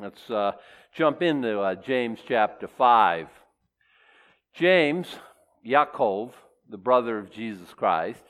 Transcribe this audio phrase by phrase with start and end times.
[0.00, 0.52] Let's uh,
[0.92, 3.28] jump into uh, James chapter 5.
[4.52, 5.06] James,
[5.64, 6.32] Yaakov,
[6.68, 8.22] the brother of Jesus Christ,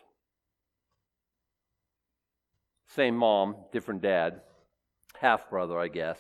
[2.95, 4.43] same mom, different dad,
[5.19, 6.19] half brother, I guess,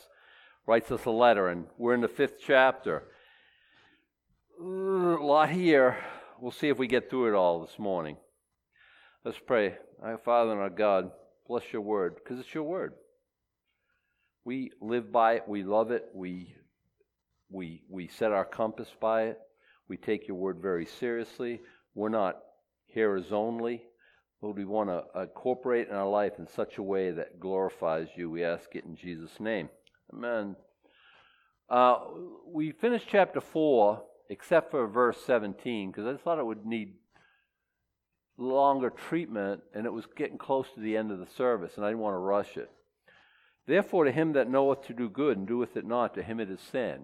[0.66, 3.04] writes us a letter, and we're in the fifth chapter.
[4.58, 5.98] A lot here.
[6.40, 8.16] We'll see if we get through it all this morning.
[9.24, 9.76] Let's pray.
[10.02, 11.10] Our Father and our God,
[11.46, 12.94] bless your word, because it's your word.
[14.44, 16.54] We live by it, we love it, we,
[17.50, 19.38] we, we set our compass by it,
[19.88, 21.60] we take your word very seriously.
[21.94, 22.38] We're not
[22.86, 23.84] hearers only,
[24.44, 28.28] Lord, we want to incorporate in our life in such a way that glorifies you.
[28.28, 29.70] We ask it in Jesus' name.
[30.12, 30.54] Amen.
[31.70, 32.00] Uh,
[32.46, 36.92] we finished chapter 4, except for verse 17, because I thought it would need
[38.36, 41.88] longer treatment, and it was getting close to the end of the service, and I
[41.88, 42.70] didn't want to rush it.
[43.66, 46.50] Therefore, to him that knoweth to do good and doeth it not, to him it
[46.50, 47.00] is sin.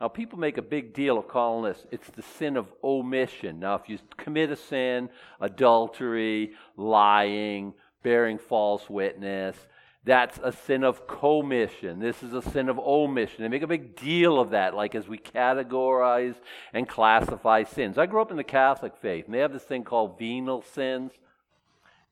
[0.00, 3.60] Now, people make a big deal of calling this, it's the sin of omission.
[3.60, 9.56] Now, if you commit a sin, adultery, lying, bearing false witness,
[10.02, 12.00] that's a sin of commission.
[12.00, 13.42] This is a sin of omission.
[13.42, 16.36] They make a big deal of that, like as we categorize
[16.72, 17.98] and classify sins.
[17.98, 21.12] I grew up in the Catholic faith, and they have this thing called venal sins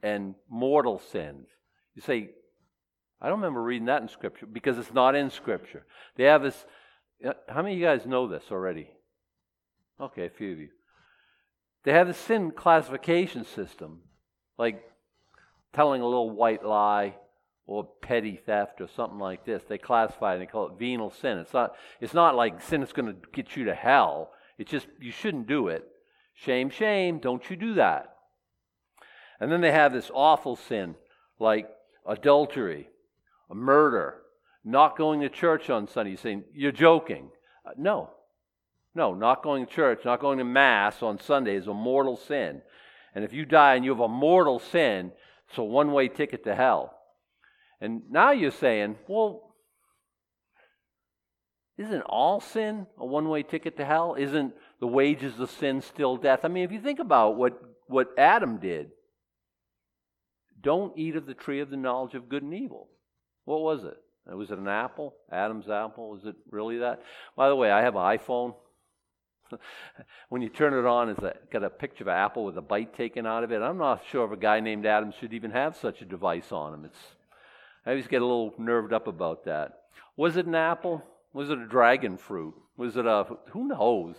[0.02, 1.46] and mortal sins.
[1.94, 2.30] You say,
[3.20, 5.84] I don't remember reading that in Scripture because it's not in Scripture.
[6.16, 6.64] They have this
[7.24, 8.90] uh, how many of you guys know this already?
[10.00, 10.68] Okay, a few of you.
[11.84, 14.00] They have a sin classification system,
[14.56, 14.82] like
[15.72, 17.16] telling a little white lie
[17.66, 19.62] or petty theft or something like this.
[19.68, 21.38] They classify it and they call it venal sin.
[21.38, 24.30] It's not, it's not like sin that's going to get you to hell.
[24.58, 25.84] It's just you shouldn't do it.
[26.34, 28.14] Shame, shame, don't you do that.
[29.40, 30.94] And then they have this awful sin
[31.40, 31.68] like
[32.06, 32.88] adultery,
[33.50, 34.18] a murder,
[34.64, 36.16] not going to church on Sunday.
[36.16, 37.30] Saying, you're joking.
[37.66, 38.10] Uh, no.
[38.94, 42.62] No, not going to church, not going to Mass on Sunday is a mortal sin.
[43.14, 45.12] And if you die and you have a mortal sin,
[45.48, 46.94] it's a one way ticket to hell.
[47.80, 49.54] And now you're saying, well,
[51.76, 54.16] isn't all sin a one way ticket to hell?
[54.18, 56.40] Isn't the wages of sin still death?
[56.42, 58.90] I mean, if you think about what, what Adam did,
[60.60, 62.88] don't eat of the tree of the knowledge of good and evil.
[63.48, 63.96] What was it?
[64.26, 65.14] Was it an apple?
[65.32, 66.10] Adam's apple?
[66.10, 67.00] Was it really that?
[67.34, 68.54] By the way, I have an iPhone.
[70.28, 72.94] when you turn it on, it's got a picture of an apple with a bite
[72.94, 73.62] taken out of it.
[73.62, 76.74] I'm not sure if a guy named Adam should even have such a device on
[76.74, 76.84] him.
[76.84, 76.98] It's,
[77.86, 79.84] I always get a little nerved up about that.
[80.14, 81.02] Was it an apple?
[81.32, 82.52] Was it a dragon fruit?
[82.76, 84.16] Was it a, who knows?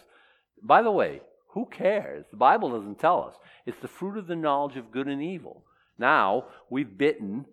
[0.63, 2.25] By the way, who cares?
[2.31, 3.35] The Bible doesn't tell us.
[3.67, 5.65] It's the fruit of the knowledge of good and evil.
[5.99, 7.45] Now, we've bitten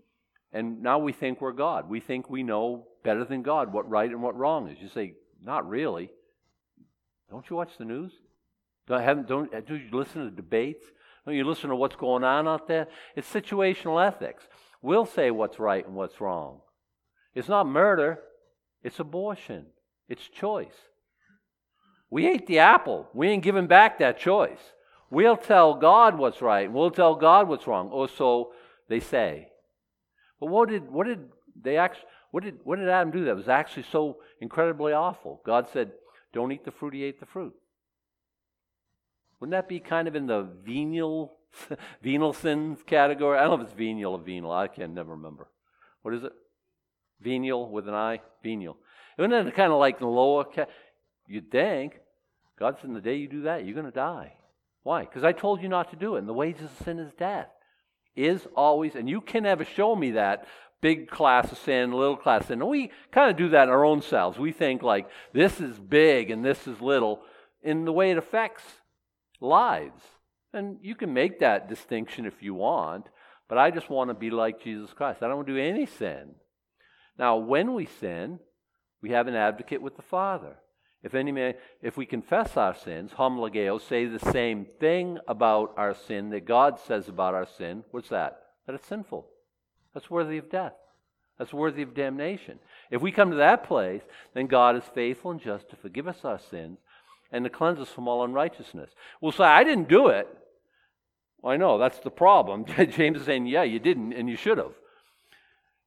[0.57, 1.89] and now we think we're God.
[1.89, 4.79] We think we know better than God what right and what wrong is.
[4.81, 5.13] You say,
[5.45, 6.11] not really.
[7.31, 8.13] Don't you watch the news?
[8.87, 10.85] Don't, don't, do you listen to debates?
[11.27, 12.89] Don't you listen to what's going on out there?
[13.17, 14.45] It's situational ethics.
[14.81, 16.61] We'll say what's right and what's wrong.
[17.35, 18.21] It's not murder,
[18.83, 19.67] it's abortion,
[20.09, 20.77] it's choice.
[22.09, 23.09] We ate the apple.
[23.13, 24.73] We ain't giving back that choice.
[25.11, 26.65] We'll tell God what's right.
[26.65, 27.91] and We'll tell God what's wrong.
[27.91, 28.53] Or so
[28.89, 29.49] they say.
[30.41, 31.29] But what did what did
[31.61, 35.41] they actually what did what did Adam do that was actually so incredibly awful?
[35.45, 35.93] God said,
[36.33, 37.55] "Don't eat the fruit." He ate the fruit.
[39.41, 41.39] Wouldn't that be kind of in the venial
[42.03, 43.39] venal sins category?
[43.39, 44.53] I don't know if it's venial or venal.
[44.53, 45.49] I can never remember.
[46.03, 46.33] What is it?
[47.21, 48.21] Venial with an I.
[48.43, 48.77] Venial.
[49.19, 50.45] Isn't that kind of like the lower?
[50.45, 50.67] Ca-
[51.27, 51.99] You'd think.
[52.59, 54.35] God said, "The day you do that, you're going to die."
[54.83, 55.01] Why?
[55.01, 57.49] Because I told you not to do it, and the wages of sin is death
[58.17, 60.47] is always, and you can never show me that
[60.81, 62.61] big class of sin, little class of sin.
[62.61, 64.39] And we kind of do that in our own selves.
[64.39, 67.23] We think like this is big and this is little
[67.63, 68.63] in the way it affects
[69.41, 70.03] lives.
[70.53, 73.09] And you can make that distinction if you want,
[73.49, 75.23] but I just want to be like Jesus Christ.
[75.23, 76.37] I don't do any sin.
[77.19, 78.39] Now, when we sin,
[79.03, 80.57] we have an advocate with the Father.
[81.07, 85.95] If any man, if we confess our sins, homologeo, say the same thing about our
[85.95, 88.41] sin that God says about our sin, what's that?
[88.67, 89.25] That it's sinful.
[89.95, 90.73] That's worthy of death.
[91.39, 92.59] That's worthy of damnation.
[92.91, 94.03] If we come to that place,
[94.35, 96.79] then God is faithful and just to forgive us our sins
[97.31, 98.91] and to cleanse us from all unrighteousness.
[99.21, 100.27] We'll say, I didn't do it.
[101.41, 102.65] Well, I know, that's the problem.
[102.91, 104.75] James is saying, Yeah, you didn't, and you should have.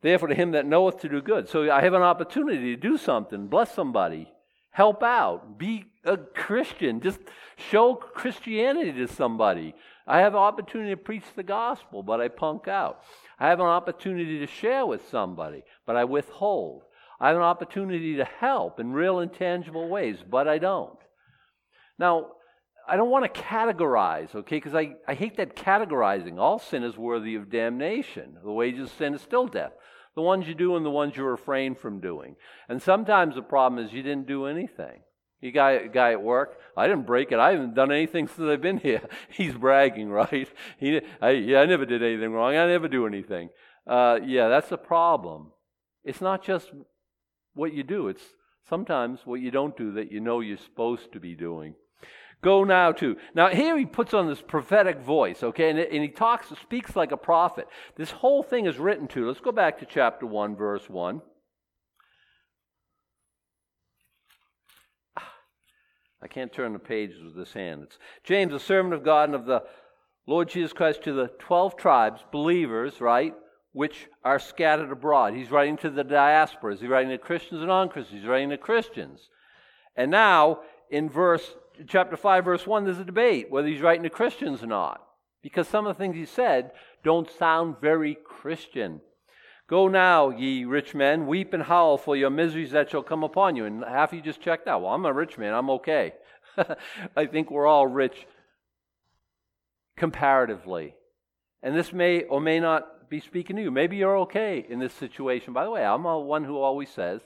[0.01, 1.50] Therefore, to him that knoweth to do good.
[1.50, 4.31] So I have an opportunity to do something, bless somebody,
[4.71, 7.19] help out, be a Christian, just
[7.57, 9.75] show Christianity to somebody.
[10.07, 13.01] I have an opportunity to preach the gospel, but I punk out.
[13.39, 16.83] I have an opportunity to share with somebody, but I withhold.
[17.19, 20.98] I have an opportunity to help in real and tangible ways, but I don't.
[21.98, 22.31] Now,
[22.88, 26.39] I don't want to categorize, okay, because I, I hate that categorizing.
[26.39, 28.38] All sin is worthy of damnation.
[28.44, 29.74] The wages of sin is still death.
[30.15, 32.35] The ones you do and the ones you refrain from doing.
[32.67, 35.01] And sometimes the problem is you didn't do anything.
[35.41, 37.39] You guy, guy at work, I didn't break it.
[37.39, 39.01] I haven't done anything since I've been here.
[39.29, 40.50] He's bragging, right?
[40.77, 42.56] He, I, yeah, I never did anything wrong.
[42.56, 43.50] I never do anything.
[43.88, 45.51] Uh, yeah, that's a problem.
[46.03, 46.71] It's not just
[47.53, 48.07] what you do.
[48.07, 48.23] It's
[48.67, 51.75] sometimes what you don't do that you know you're supposed to be doing.
[52.41, 53.18] Go now to.
[53.36, 57.12] Now, here he puts on this prophetic voice, okay, and, and he talks, speaks like
[57.12, 57.68] a prophet.
[57.97, 59.27] This whole thing is written to.
[59.27, 61.21] Let's go back to chapter 1, verse 1.
[65.18, 65.33] Ah,
[66.24, 67.83] I can't turn the pages with this hand.
[67.83, 69.63] It's James, a servant of God and of the
[70.25, 73.33] Lord Jesus Christ to the 12 tribes, believers, right,
[73.74, 75.33] which are scattered abroad.
[75.33, 76.80] He's writing to the diasporas.
[76.80, 78.21] He's writing to Christians and non Christians.
[78.21, 79.27] He's writing to Christians.
[79.97, 81.56] And now, in verse
[81.88, 85.06] chapter 5, verse 1, there's a debate whether he's writing to Christians or not.
[85.42, 86.72] Because some of the things he said
[87.04, 89.02] don't sound very Christian.
[89.70, 93.56] Go now, ye rich men, weep and howl for your miseries that shall come upon
[93.56, 93.66] you.
[93.66, 94.81] And half of you just checked out.
[94.81, 96.14] Well, I'm a rich man, I'm okay.
[97.16, 98.28] I think we're all rich
[99.96, 100.96] comparatively.
[101.62, 103.72] And this may or may not be speaking to you.
[103.72, 105.54] Maybe you're okay in this situation.
[105.54, 107.22] By the way, I'm one who always says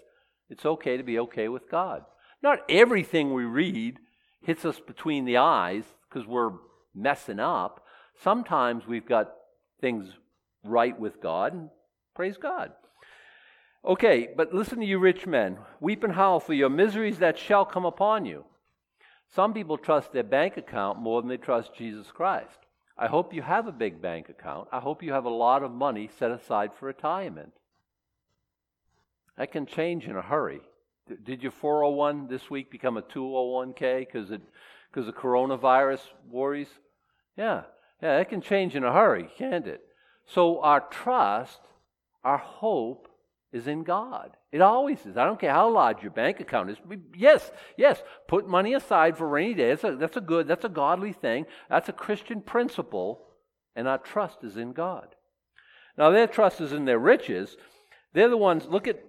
[0.50, 2.04] it's okay to be okay with God.
[2.42, 4.00] Not everything we read
[4.44, 6.52] hits us between the eyes because we're
[6.94, 7.84] messing up.
[8.22, 9.32] Sometimes we've got
[9.82, 10.10] things
[10.64, 11.70] right with God,
[12.16, 12.72] praise God.
[13.86, 15.58] Okay, but listen to you, rich men.
[15.82, 18.46] Weep and howl for your miseries that shall come upon you.
[19.36, 22.60] Some people trust their bank account more than they trust Jesus Christ.
[22.98, 24.68] I hope you have a big bank account.
[24.72, 27.54] I hope you have a lot of money set aside for retirement.
[29.38, 30.62] That can change in a hurry.
[31.24, 34.42] Did your 401 this week become a 201k because it
[34.92, 36.70] because of coronavirus worries?
[37.36, 37.64] Yeah,
[38.02, 39.82] yeah, it can change in a hurry, can't it?
[40.26, 41.60] So our trust,
[42.24, 43.10] our hope
[43.52, 44.32] is in God.
[44.52, 45.18] It always is.
[45.18, 46.78] I don't care how large your bank account is.
[47.16, 49.82] Yes, yes, put money aside for rainy days.
[49.82, 51.46] That's a, that's a good, that's a godly thing.
[51.70, 53.26] That's a Christian principle,
[53.76, 55.16] and our trust is in God.
[55.98, 57.58] Now, their trust is in their riches.
[58.14, 59.04] They're the ones, look at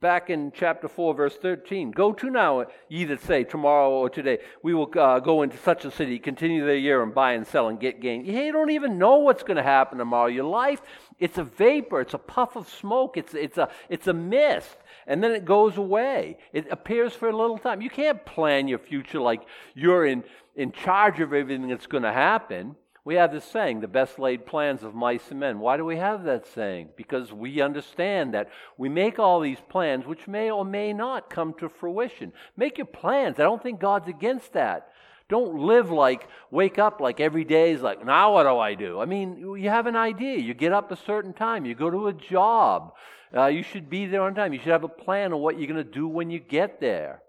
[0.00, 1.90] back in chapter 4, verse 13.
[1.90, 5.84] Go to now, ye that say, tomorrow or today, we will uh, go into such
[5.84, 8.24] a city, continue the year, and buy and sell and get gain.
[8.24, 10.26] You don't even know what's going to happen tomorrow.
[10.26, 10.82] Your life,
[11.18, 14.76] it's a vapor, it's a puff of smoke, it's, it's, a, it's a mist,
[15.06, 16.38] and then it goes away.
[16.52, 17.80] It appears for a little time.
[17.80, 19.42] You can't plan your future like
[19.74, 20.24] you're in,
[20.56, 22.76] in charge of everything that's going to happen.
[23.04, 25.58] We have this saying, the best laid plans of mice and men.
[25.58, 26.88] Why do we have that saying?
[26.96, 28.48] Because we understand that
[28.78, 32.32] we make all these plans which may or may not come to fruition.
[32.56, 33.38] Make your plans.
[33.38, 34.88] I don't think God's against that.
[35.28, 39.00] Don't live like, wake up like every day is like, now what do I do?
[39.00, 40.38] I mean, you have an idea.
[40.38, 41.66] You get up a certain time.
[41.66, 42.94] You go to a job.
[43.36, 44.54] Uh, you should be there on time.
[44.54, 47.20] You should have a plan of what you're going to do when you get there.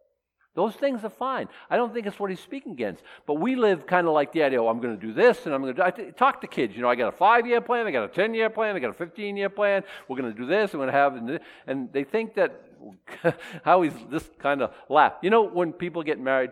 [0.55, 1.49] Those things are fine.
[1.69, 3.03] I don't think it's what he's speaking against.
[3.27, 5.53] But we live kind of like the idea, oh, I'm going to do this and
[5.53, 6.75] I'm going to I talk to kids.
[6.75, 8.79] You know, I got a five year plan, I got a 10 year plan, I
[8.79, 9.83] got a 15 year plan.
[10.07, 12.61] We're going to do this, I'm going to have, and they think that,
[13.63, 15.13] how he's this kind of laugh.
[15.21, 16.51] You know, when people get married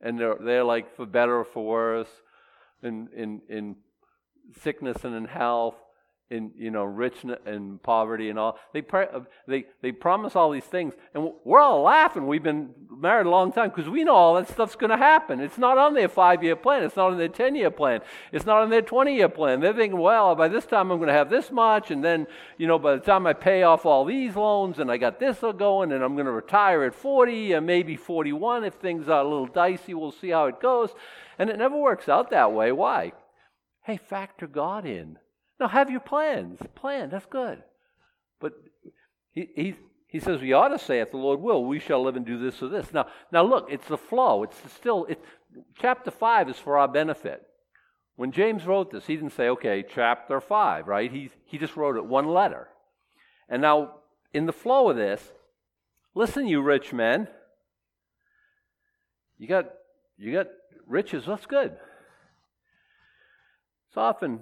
[0.00, 2.08] and they're, they're like for better or for worse,
[2.82, 3.76] in, in, in
[4.62, 5.74] sickness and in health,
[6.30, 8.58] in you know richness and poverty and all.
[8.72, 12.26] They uh, they they promise all these things, and we're all laughing.
[12.26, 15.40] We've been married a long time because we know all that stuff's going to happen.
[15.40, 16.82] It's not on their five-year plan.
[16.82, 18.00] It's not on their ten-year plan.
[18.32, 19.60] It's not on their twenty-year plan.
[19.60, 22.26] They're thinking, well, by this time I'm going to have this much, and then
[22.58, 25.38] you know by the time I pay off all these loans and I got this
[25.56, 29.28] going, and I'm going to retire at forty and maybe forty-one if things are a
[29.28, 29.94] little dicey.
[29.94, 30.90] We'll see how it goes,
[31.38, 32.72] and it never works out that way.
[32.72, 33.12] Why?
[33.84, 35.18] Hey, factor God in.
[35.60, 36.60] Now have your plans.
[36.74, 37.62] Plan, that's good.
[38.40, 38.52] But
[39.32, 39.74] he, he,
[40.06, 42.38] he says we ought to say, if the Lord will, we shall live and do
[42.38, 42.92] this or this.
[42.92, 44.42] Now, now look, it's the flow.
[44.42, 45.22] It's still, it,
[45.78, 47.42] chapter 5 is for our benefit.
[48.16, 51.10] When James wrote this, he didn't say, okay, chapter 5, right?
[51.10, 52.68] He, he just wrote it one letter.
[53.48, 53.94] And now,
[54.32, 55.22] in the flow of this,
[56.14, 57.28] listen, you rich men.
[59.38, 59.66] You got,
[60.16, 60.48] you got
[60.86, 61.76] riches, that's good.
[63.88, 64.40] It's often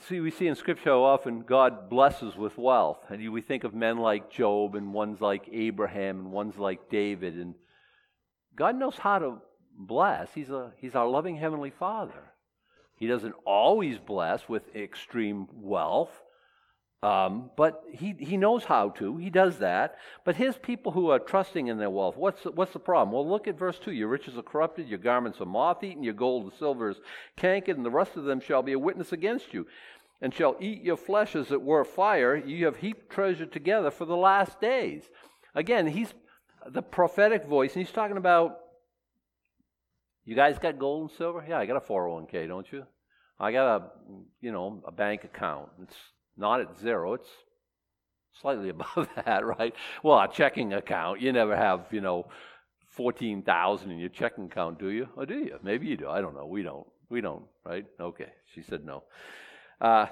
[0.00, 2.98] see, we see in Scripture how often God blesses with wealth.
[3.10, 7.34] And we think of men like Job and ones like Abraham and ones like David.
[7.34, 7.54] And
[8.56, 9.38] God knows how to
[9.76, 10.32] bless.
[10.34, 12.32] He's, a, he's our loving Heavenly Father.
[12.96, 16.22] He doesn't always bless with extreme wealth,
[17.02, 19.16] Um, but he, he knows how to.
[19.16, 19.96] He does that.
[20.24, 23.12] But his people who are trusting in their wealth, what's the, what's the problem?
[23.12, 23.90] Well, look at verse 2.
[23.92, 27.00] Your riches are corrupted, your garments are moth eaten, your gold and silver is
[27.36, 29.66] cankered, and the rest of them shall be a witness against you,
[30.20, 32.36] and shall eat your flesh as it were fire.
[32.36, 35.02] You have heaped treasure together for the last days.
[35.56, 36.14] Again, he's
[36.68, 38.58] the prophetic voice, and he's talking about
[40.24, 41.44] you guys got gold and silver?
[41.48, 42.84] Yeah, I got a 401k, don't you?
[43.40, 43.84] I got a,
[44.40, 45.68] you know, a bank account.
[45.82, 45.96] It's
[46.36, 47.14] not at zero.
[47.14, 47.28] It's
[48.40, 49.74] slightly above that, right?
[50.02, 51.20] Well, a checking account.
[51.20, 52.26] You never have, you know,
[52.88, 55.08] fourteen thousand in your checking account, do you?
[55.16, 55.58] Or do you?
[55.62, 56.08] Maybe you do.
[56.08, 56.46] I don't know.
[56.46, 56.86] We don't.
[57.08, 57.84] We don't, right?
[58.00, 58.32] Okay.
[58.54, 59.04] She said no.
[59.80, 60.06] Uh,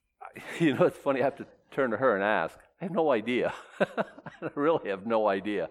[0.60, 1.20] you know, it's funny.
[1.20, 2.58] I have to turn to her and ask.
[2.80, 3.54] I have no idea.
[3.80, 5.70] I really have no idea.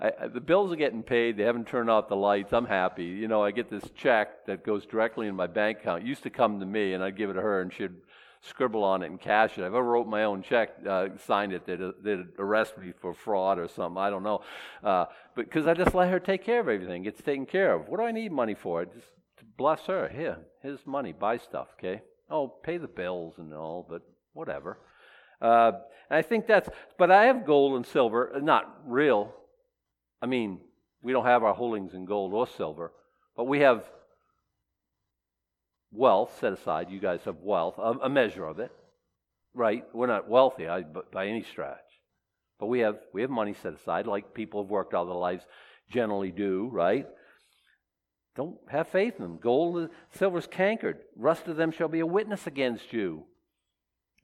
[0.00, 1.36] I, I, the bills are getting paid.
[1.36, 2.54] They haven't turned off the lights.
[2.54, 3.04] I'm happy.
[3.04, 6.04] You know, I get this check that goes directly in my bank account.
[6.04, 7.92] It used to come to me, and I'd give it to her, and she'd
[8.42, 9.62] scribble on it and cash it.
[9.62, 13.58] I've ever wrote my own check, uh, signed it, they'd, they'd arrest me for fraud
[13.58, 13.98] or something.
[14.00, 14.42] I don't know.
[14.82, 17.04] Uh, but because I just let her take care of everything.
[17.04, 17.88] It's taken care of.
[17.88, 18.84] What do I need money for?
[18.84, 19.08] Just
[19.56, 20.08] bless her.
[20.08, 21.12] Here, here's money.
[21.12, 22.02] Buy stuff, okay?
[22.30, 24.78] Oh, pay the bills and all, but whatever.
[25.40, 25.72] Uh,
[26.08, 26.68] and I think that's,
[26.98, 29.34] but I have gold and silver, uh, not real.
[30.22, 30.60] I mean,
[31.02, 32.92] we don't have our holdings in gold or silver,
[33.36, 33.84] but we have
[35.92, 36.90] wealth set aside.
[36.90, 38.72] You guys have wealth, a, a measure of it,
[39.54, 39.84] right?
[39.92, 41.78] We're not wealthy I, by any stretch,
[42.58, 45.44] but we have we have money set aside, like people have worked all their lives
[45.90, 47.06] generally do, right?
[48.36, 49.38] Don't have faith in them.
[49.38, 50.98] Gold, silver's cankered.
[51.16, 53.24] Rust of them shall be a witness against you.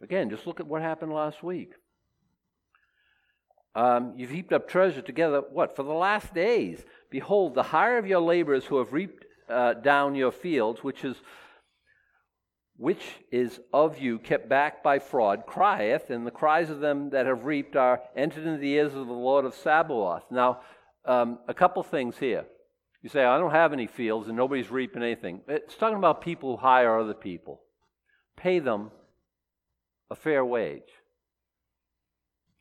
[0.00, 1.72] Again, just look at what happened last week.
[3.74, 5.76] Um, you've heaped up treasure together, what?
[5.76, 6.84] For the last days.
[7.10, 11.16] Behold, the hire of your laborers who have reaped uh, down your fields, which is
[12.78, 17.26] which is of you kept back by fraud, crieth, and the cries of them that
[17.26, 20.24] have reaped are entered into the ears of the Lord of Sabaoth.
[20.30, 20.60] Now,
[21.04, 22.44] um, a couple things here.
[23.02, 25.40] You say, I don't have any fields and nobody's reaping anything.
[25.48, 27.60] It's talking about people who hire other people.
[28.36, 28.90] Pay them
[30.10, 30.82] a fair wage.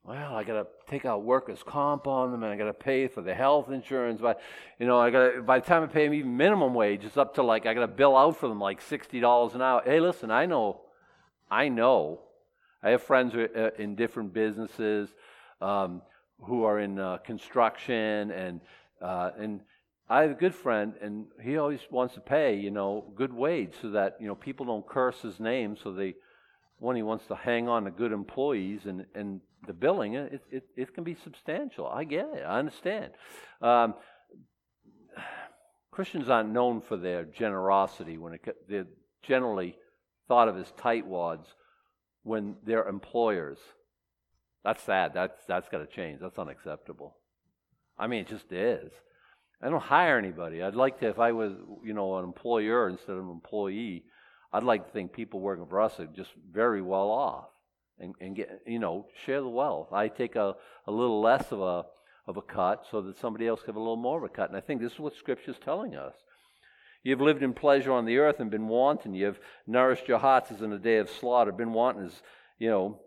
[0.07, 3.07] Well, I got to take out workers' comp on them, and I got to pay
[3.07, 4.21] for the health insurance.
[4.21, 4.39] But
[4.79, 7.33] you know, I got by the time I pay them even minimum wage, it's up
[7.35, 9.81] to like I got to bill out for them like sixty dollars an hour.
[9.83, 10.81] Hey, listen, I know,
[11.49, 12.19] I know,
[12.83, 15.09] I have friends uh, in different businesses
[15.59, 16.03] um,
[16.39, 18.61] who are in uh, construction, and
[19.01, 19.61] uh, and
[20.07, 23.73] I have a good friend, and he always wants to pay you know good wage
[23.81, 26.13] so that you know people don't curse his name, so they
[26.77, 30.63] one, he wants to hang on to good employees, and, and the billing, it, it,
[30.75, 31.87] it can be substantial.
[31.87, 32.43] I get it.
[32.43, 33.11] I understand.
[33.61, 33.95] Um,
[35.91, 38.87] Christians aren't known for their generosity when it, they're
[39.23, 39.77] generally
[40.27, 41.45] thought of as tightwads
[42.23, 43.57] when they're employers.
[44.63, 45.13] That's sad.
[45.13, 46.19] That's, that's got to change.
[46.19, 47.15] That's unacceptable.
[47.97, 48.91] I mean, it just is.
[49.61, 50.61] I don't hire anybody.
[50.61, 51.53] I'd like to, if I was,
[51.83, 54.03] you know, an employer instead of an employee,
[54.51, 57.54] I'd like to think people working for us are just very well off
[57.99, 59.93] and, and get you know share the wealth.
[59.93, 60.55] I take a,
[60.87, 61.85] a little less of a
[62.27, 64.49] of a cut so that somebody else can have a little more of a cut.
[64.49, 66.15] And I think this is what Scripture is telling us.
[67.03, 69.13] You've lived in pleasure on the earth and been wanton.
[69.13, 71.51] You've nourished your hearts as in a day of slaughter.
[71.51, 72.21] Been wanton is,
[72.57, 72.99] you know,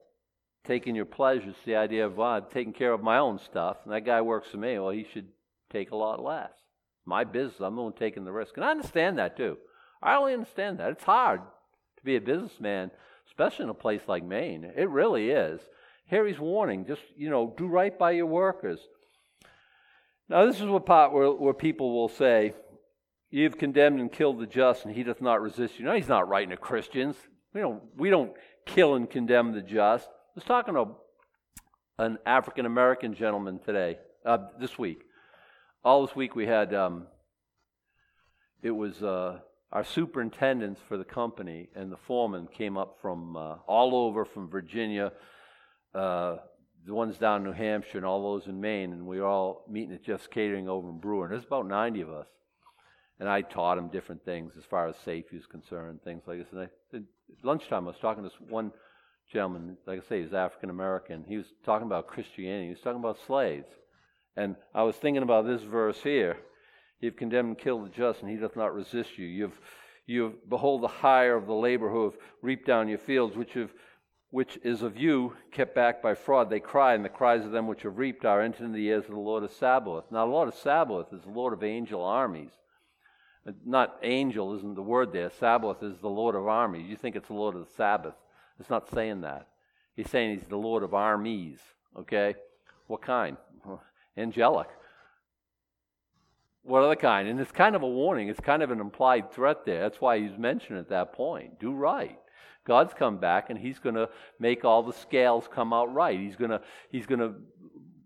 [0.64, 1.56] taking your pleasures.
[1.64, 4.50] The idea of well, I'm taking care of my own stuff, and that guy works
[4.50, 4.78] for me.
[4.78, 5.26] Well, he should
[5.72, 6.52] take a lot less.
[7.04, 7.60] My business.
[7.60, 9.56] I'm the one taking the risk, and I understand that too.
[10.00, 10.92] I only understand that.
[10.92, 12.92] It's hard to be a businessman,
[13.38, 14.64] especially in a place like Maine.
[14.76, 15.60] It really is.
[16.06, 18.80] Harry's warning, just, you know, do right by your workers.
[20.28, 22.54] Now, this is what part where, where people will say,
[23.30, 25.84] You've condemned and killed the just, and he doth not resist you.
[25.84, 27.14] No, he's not writing to Christians.
[27.52, 28.32] We don't, we don't
[28.64, 30.08] kill and condemn the just.
[30.08, 30.86] I was talking to
[31.98, 35.02] an African American gentleman today, uh, this week.
[35.84, 37.06] All this week we had, um,
[38.62, 39.40] it was uh,
[39.72, 44.48] our superintendents for the company and the foreman came up from uh, all over from
[44.48, 45.12] Virginia,
[45.94, 46.36] uh,
[46.86, 49.64] the ones down in New Hampshire, and all those in Maine, and we were all
[49.68, 51.26] meeting at Jeff's Catering over in Brewer.
[51.26, 52.26] And there's about 90 of us.
[53.20, 56.52] And I taught them different things as far as safety is concerned, things like this.
[56.52, 57.02] And I, at
[57.42, 58.72] lunchtime, I was talking to this one
[59.30, 61.24] gentleman, like I say, he's African American.
[61.26, 62.66] He was talking about Christianity.
[62.66, 63.68] He was talking about slaves.
[64.36, 66.38] And I was thinking about this verse here
[67.00, 69.26] You've condemned and killed the just, and he doth not resist you.
[69.26, 69.60] You've,
[70.06, 73.70] you've behold the hire of the labor who have reaped down your fields, which have
[74.30, 76.50] which is of you kept back by fraud.
[76.50, 79.04] They cry, and the cries of them which have reaped are entered into the ears
[79.04, 80.04] of the Lord of Sabaoth.
[80.10, 82.50] Now, the Lord of Sabaoth is the Lord of angel armies.
[83.46, 85.30] Uh, not angel isn't the word there.
[85.30, 86.88] Sabaoth is the Lord of armies.
[86.88, 88.14] You think it's the Lord of the Sabbath.
[88.60, 89.48] It's not saying that.
[89.96, 91.60] He's saying he's the Lord of armies.
[91.98, 92.34] Okay?
[92.86, 93.36] What kind?
[94.16, 94.68] Angelic.
[96.68, 97.28] What other kind?
[97.28, 98.28] And it's kind of a warning.
[98.28, 99.80] It's kind of an implied threat there.
[99.80, 101.58] That's why he's mentioned at that point.
[101.58, 102.18] Do right.
[102.66, 106.20] God's come back and he's going to make all the scales come out right.
[106.20, 106.60] He's going to
[106.90, 107.32] he's going to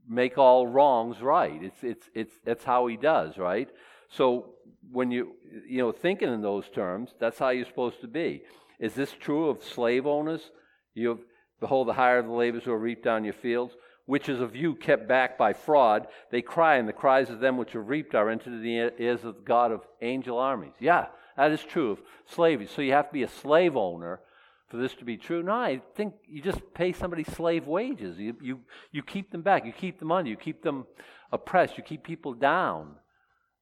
[0.09, 1.61] make all wrongs right.
[1.61, 3.69] It's it's it's that's how he does, right?
[4.09, 4.55] So
[4.93, 5.33] when you
[5.69, 8.43] you know thinking in those terms, that's how you're supposed to be.
[8.79, 10.53] Is this true of slave owners?
[10.95, 11.19] You
[11.59, 13.75] behold the hire of the laborers who reaped down your fields
[14.13, 16.07] which is of you kept back by fraud.
[16.31, 19.25] They cry, and the cries of them which are reaped are entered into the ears
[19.25, 20.75] of the God of angel armies.
[20.79, 21.07] Yeah,
[21.39, 22.67] that is true of slavery.
[22.67, 24.21] So you have to be a slave owner
[24.69, 25.43] for this to be true.
[25.43, 28.19] No, I think you just pay somebody slave wages.
[28.19, 29.65] You, you, you keep them back.
[29.65, 30.29] You keep them under.
[30.29, 30.85] You keep them
[31.33, 31.79] oppressed.
[31.79, 32.97] You keep people down.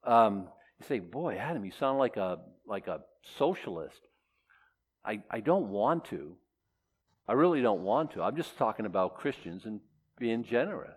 [0.02, 0.49] Um,
[0.80, 3.02] you say, boy, Adam, you sound like a, like a
[3.38, 4.00] socialist.
[5.04, 6.35] I, I don't want to.
[7.28, 8.23] I really don't want to.
[8.25, 9.78] I'm just talking about Christians and
[10.20, 10.94] being generous.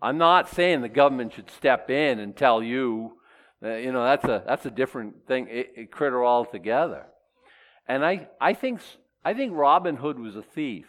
[0.00, 3.18] I'm not saying the government should step in and tell you,
[3.62, 7.06] uh, you know, that's a that's a different thing, it, it critter altogether.
[7.86, 8.80] And I I think
[9.24, 10.86] I think Robin Hood was a thief.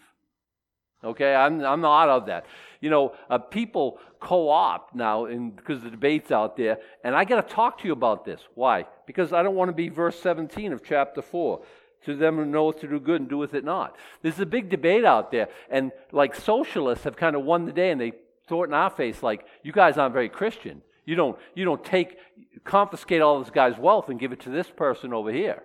[1.03, 2.45] Okay, I'm I'm not of that.
[2.81, 7.53] You know, uh, people co-opt now because the debates out there, and I got to
[7.53, 8.41] talk to you about this.
[8.53, 8.85] Why?
[9.05, 11.63] Because I don't want to be verse 17 of chapter four
[12.05, 13.95] to them who knoweth to do good and doeth it not.
[14.21, 17.91] There's a big debate out there, and like socialists have kind of won the day,
[17.91, 18.13] and they
[18.47, 20.81] throw it in our face like, you guys aren't very Christian.
[21.05, 22.17] You don't, you don't take,
[22.63, 25.63] confiscate all this guy's wealth and give it to this person over here.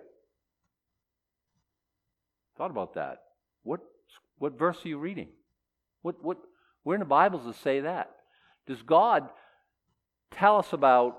[2.57, 3.23] Thought about that.
[3.63, 3.81] What,
[4.37, 5.29] what verse are you reading?
[6.03, 6.37] What, what,
[6.83, 8.11] where in the Bible does it say that?
[8.67, 9.29] Does God
[10.31, 11.17] tell us about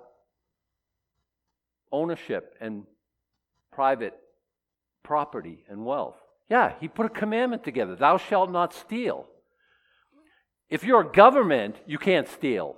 [1.91, 2.85] ownership and
[3.73, 4.15] private
[5.03, 6.17] property and wealth.
[6.49, 9.27] Yeah, he put a commandment together Thou shalt not steal.
[10.69, 12.77] If you're a government, you can't steal.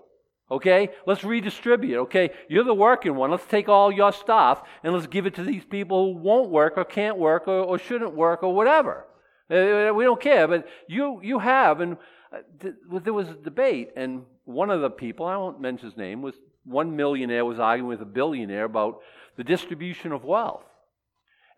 [0.50, 0.90] Okay?
[1.07, 1.99] Let's redistribute.
[2.00, 2.31] Okay?
[2.49, 3.31] You're the working one.
[3.31, 6.75] Let's take all your stuff and let's give it to these people who won't work
[6.77, 9.07] or can't work or, or shouldn't work or whatever.
[9.51, 10.49] Uh, we don't care.
[10.49, 11.81] But you, you have.
[11.81, 11.96] And
[12.33, 12.70] uh,
[13.03, 16.35] there was a debate, and one of the people, I won't mention his name, was
[16.64, 19.01] one millionaire was arguing with a billionaire about
[19.37, 20.64] the distribution of wealth.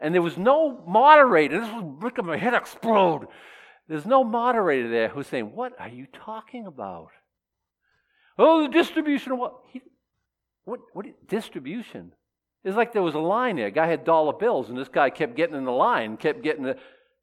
[0.00, 1.60] And there was no moderator.
[1.60, 3.28] This was making my head explode.
[3.88, 7.10] There's no moderator there who's saying, What are you talking about?
[8.38, 9.54] Oh, the distribution of what?
[9.72, 9.80] He,
[10.64, 12.12] what, what distribution?
[12.64, 13.68] It's like there was a line there.
[13.68, 16.64] A guy had dollar bills, and this guy kept getting in the line, kept getting
[16.64, 16.76] the.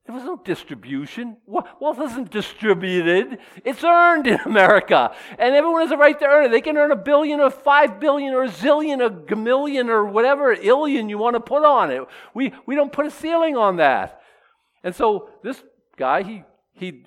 [0.06, 1.38] There was no distribution.
[1.48, 5.16] Wealth isn't distributed, it's earned in America.
[5.39, 6.52] And everyone has a right to earn it.
[6.52, 10.06] They can earn a billion or five billion or a zillion or a million or
[10.06, 12.02] whatever illion you want to put on it.
[12.34, 14.22] We, we don't put a ceiling on that.
[14.84, 15.63] And so this
[15.96, 17.06] guy, he, he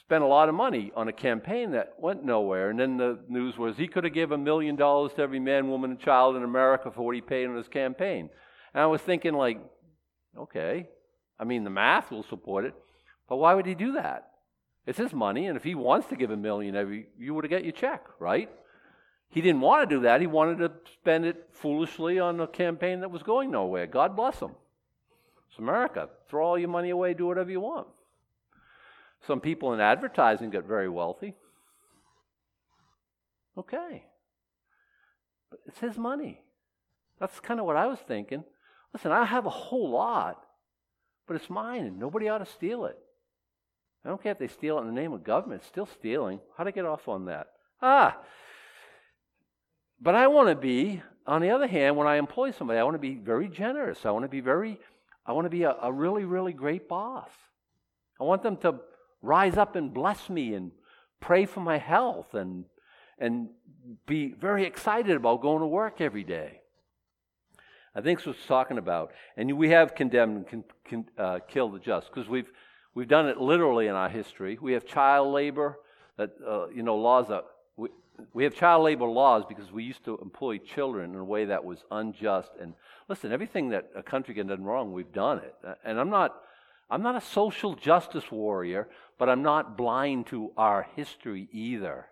[0.00, 2.70] spent a lot of money on a campaign that went nowhere.
[2.70, 5.68] And then the news was he could have given a million dollars to every man,
[5.68, 8.30] woman, and child in America for what he paid on his campaign.
[8.72, 9.60] And I was thinking, like,
[10.38, 10.88] okay,
[11.40, 12.74] I mean, the math will support it,
[13.26, 14.32] but why would he do that?
[14.86, 17.50] It's his money, and if he wants to give a million every, you would have
[17.50, 18.50] get your check, right?
[19.30, 20.20] He didn't want to do that.
[20.20, 23.86] He wanted to spend it foolishly on a campaign that was going nowhere.
[23.86, 24.50] God bless him.
[25.48, 26.08] It's America.
[26.28, 27.86] Throw all your money away, do whatever you want.
[29.26, 31.34] Some people in advertising get very wealthy.
[33.56, 34.04] Okay.
[35.50, 36.40] But it's his money.
[37.18, 38.44] That's kind of what I was thinking.
[38.92, 40.44] Listen, I have a whole lot
[41.26, 42.98] but it's mine and nobody ought to steal it.
[44.04, 46.40] I don't care if they steal it in the name of government, it's still stealing.
[46.56, 47.48] How'd I get off on that?
[47.82, 48.18] Ah!
[50.00, 52.94] But I want to be, on the other hand, when I employ somebody, I want
[52.94, 54.06] to be very generous.
[54.06, 54.78] I want to be very,
[55.26, 57.30] I want to be a, a really, really great boss.
[58.18, 58.76] I want them to
[59.20, 60.72] rise up and bless me and
[61.20, 62.64] pray for my health and,
[63.18, 63.50] and
[64.06, 66.60] be very excited about going to work every day.
[67.94, 69.12] I think that's what it's talking about.
[69.36, 72.50] And we have condemned and con, con, uh, killed the just because we've,
[72.94, 74.58] we've done it literally in our history.
[74.60, 75.78] We have child labor,
[76.16, 77.44] that, uh, you know, laws that,
[77.76, 77.88] we,
[78.32, 81.64] we have child labor laws because we used to employ children in a way that
[81.64, 82.50] was unjust.
[82.60, 82.74] And
[83.08, 85.54] listen, everything that a country can do wrong, we've done it.
[85.84, 86.36] And I'm not,
[86.90, 92.06] I'm not a social justice warrior, but I'm not blind to our history either.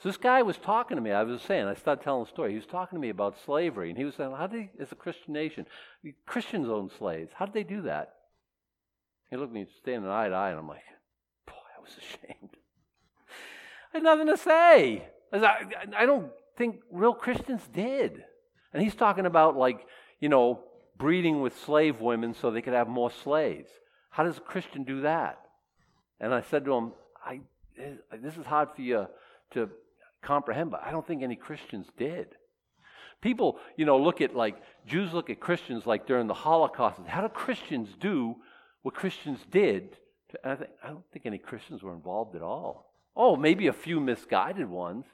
[0.00, 1.10] So this guy was talking to me.
[1.10, 2.50] I was saying, I started telling the story.
[2.50, 4.94] He was talking to me about slavery, and he was saying, "How did, as a
[4.94, 5.66] Christian nation,
[6.24, 7.32] Christians own slaves?
[7.34, 8.14] How did they do that?"
[9.28, 10.84] He looked at me standing eye to eye, and I'm like,
[11.46, 12.56] "Boy, I was ashamed.
[13.92, 15.08] I had nothing to say.
[15.32, 18.24] I, I don't think real Christians did."
[18.72, 19.84] And he's talking about like,
[20.20, 20.60] you know,
[20.96, 23.70] breeding with slave women so they could have more slaves.
[24.10, 25.40] How does a Christian do that?
[26.20, 26.92] And I said to him,
[27.24, 27.40] I,
[28.20, 29.06] this is hard for you
[29.52, 29.70] to
[30.22, 32.28] comprehend, but I don't think any Christians did.
[33.20, 37.00] People, you know, look at like Jews look at Christians like during the Holocaust.
[37.06, 38.36] How do Christians do
[38.82, 39.96] what Christians did?
[40.44, 42.92] I, think, I don't think any Christians were involved at all.
[43.16, 45.04] Oh, maybe a few misguided ones.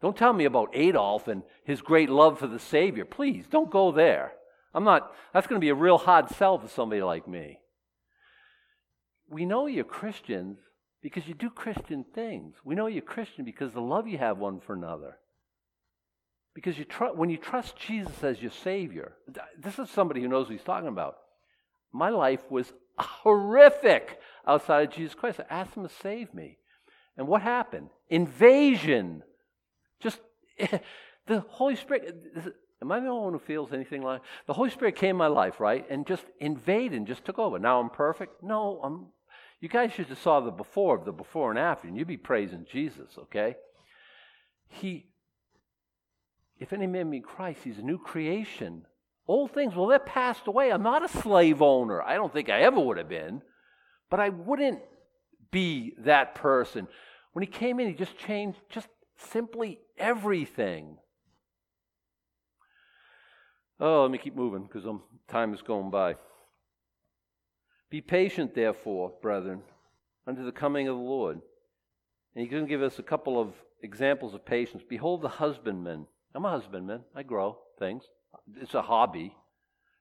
[0.00, 3.04] Don't tell me about Adolf and his great love for the Savior.
[3.04, 4.32] Please, don't go there.
[4.74, 7.58] I'm not, that's going to be a real hard sell for somebody like me.
[9.28, 10.58] We know you're Christians
[11.04, 12.54] because you do Christian things.
[12.64, 15.18] We know you're Christian because the love you have one for another.
[16.54, 19.12] Because you tr- when you trust Jesus as your Savior,
[19.60, 21.18] this is somebody who knows what he's talking about.
[21.92, 25.40] My life was horrific outside of Jesus Christ.
[25.40, 26.56] I asked him to save me.
[27.18, 27.90] And what happened?
[28.08, 29.22] Invasion.
[30.00, 30.20] Just
[31.26, 32.16] the Holy Spirit.
[32.80, 35.26] Am I the only one who feels anything like the Holy Spirit came in my
[35.26, 35.84] life, right?
[35.90, 37.58] And just invaded and just took over.
[37.58, 38.42] Now I'm perfect?
[38.42, 39.08] No, I'm
[39.64, 42.16] you guys should have saw the before of the before and after, and you'd be
[42.16, 43.56] praising Jesus, okay?
[44.68, 45.06] He
[46.58, 48.86] if any man be Christ, he's a new creation.
[49.26, 50.70] Old things, well, they're passed away.
[50.70, 52.00] I'm not a slave owner.
[52.02, 53.42] I don't think I ever would have been.
[54.10, 54.80] But I wouldn't
[55.50, 56.86] be that person.
[57.32, 60.98] When he came in, he just changed just simply everything.
[63.80, 64.84] Oh, let me keep moving because
[65.26, 66.16] time is going by.
[67.94, 69.62] Be patient, therefore, brethren,
[70.26, 71.36] unto the coming of the Lord.
[72.34, 73.52] And he's going to give us a couple of
[73.84, 74.82] examples of patience.
[74.88, 77.04] Behold the husbandman I'm a husbandman.
[77.14, 78.02] I grow things.
[78.60, 79.36] It's a hobby.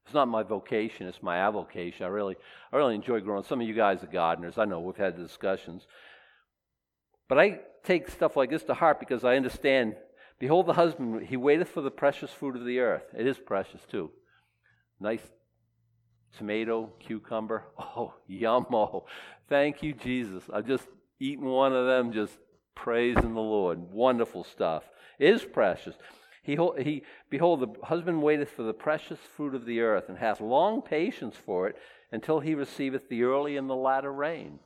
[0.06, 1.06] It's not my vocation.
[1.06, 2.04] It's my avocation.
[2.04, 2.36] I really,
[2.72, 3.44] I really enjoy growing.
[3.44, 4.58] Some of you guys are gardeners.
[4.58, 5.86] I know we've had discussions.
[7.30, 9.98] But I take stuff like this to heart because I understand.
[10.40, 11.28] Behold, the husbandman.
[11.28, 13.06] he waiteth for the precious fruit of the earth.
[13.16, 14.10] It is precious too.
[15.00, 15.22] Nice
[16.38, 17.66] tomato, cucumber.
[17.96, 18.66] Oh, yummo.
[18.72, 19.06] Oh.
[19.50, 20.44] Thank you, Jesus.
[20.52, 20.88] I've just
[21.20, 22.38] eaten one of them, just
[22.76, 23.92] praising the Lord.
[23.92, 24.84] Wonderful stuff.
[25.20, 25.96] It is precious.
[26.42, 30.42] He, he, behold, the husband waiteth for the precious fruit of the earth, and hath
[30.42, 31.78] long patience for it
[32.12, 34.60] until he receiveth the early and the latter rain.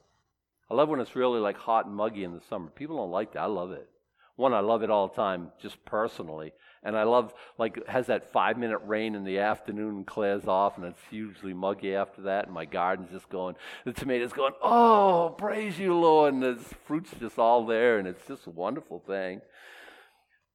[0.70, 2.70] I love when it's really like hot and muggy in the summer.
[2.70, 3.42] People don't like that.
[3.42, 3.88] I love it.
[4.36, 6.54] One, I love it all the time, just personally.
[6.84, 10.78] And I love, like, has that five minute rain in the afternoon and clears off,
[10.78, 12.46] and it's hugely muggy after that.
[12.46, 16.34] And my garden's just going, the tomatoes going, oh, praise you, Lord.
[16.34, 19.42] And the fruit's just all there, and it's just a wonderful thing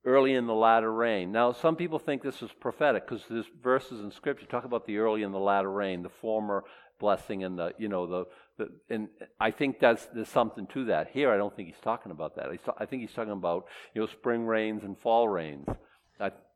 [0.05, 1.33] early in the latter rain.
[1.33, 4.99] Now, some people think this is prophetic because there's verses in Scripture talk about the
[4.99, 6.65] early and the latter rain, the former
[6.99, 8.25] blessing and the, you know, the,
[8.59, 9.09] the and
[9.41, 11.11] I think that's there's something to that.
[11.13, 12.47] Here, I don't think he's talking about that.
[12.79, 15.67] I think he's talking about, you know, spring rains and fall rains,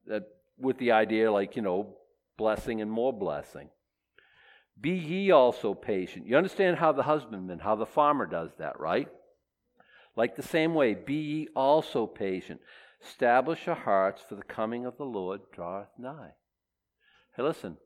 [0.06, 0.24] that,
[0.58, 1.96] with the idea like, you know,
[2.36, 3.70] blessing and more blessing.
[4.80, 6.26] Be ye also patient.
[6.26, 9.08] You understand how the husbandman, how the farmer does that, right?
[10.16, 12.60] Like the same way, be ye also patient.
[13.02, 16.32] Establish your hearts, for the coming of the Lord draweth nigh.
[17.36, 17.76] Hey, listen.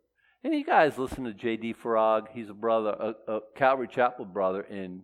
[0.43, 1.75] Any guys listen to J.D.
[1.75, 2.29] Farag?
[2.33, 5.03] He's a brother, a, a Calvary Chapel brother in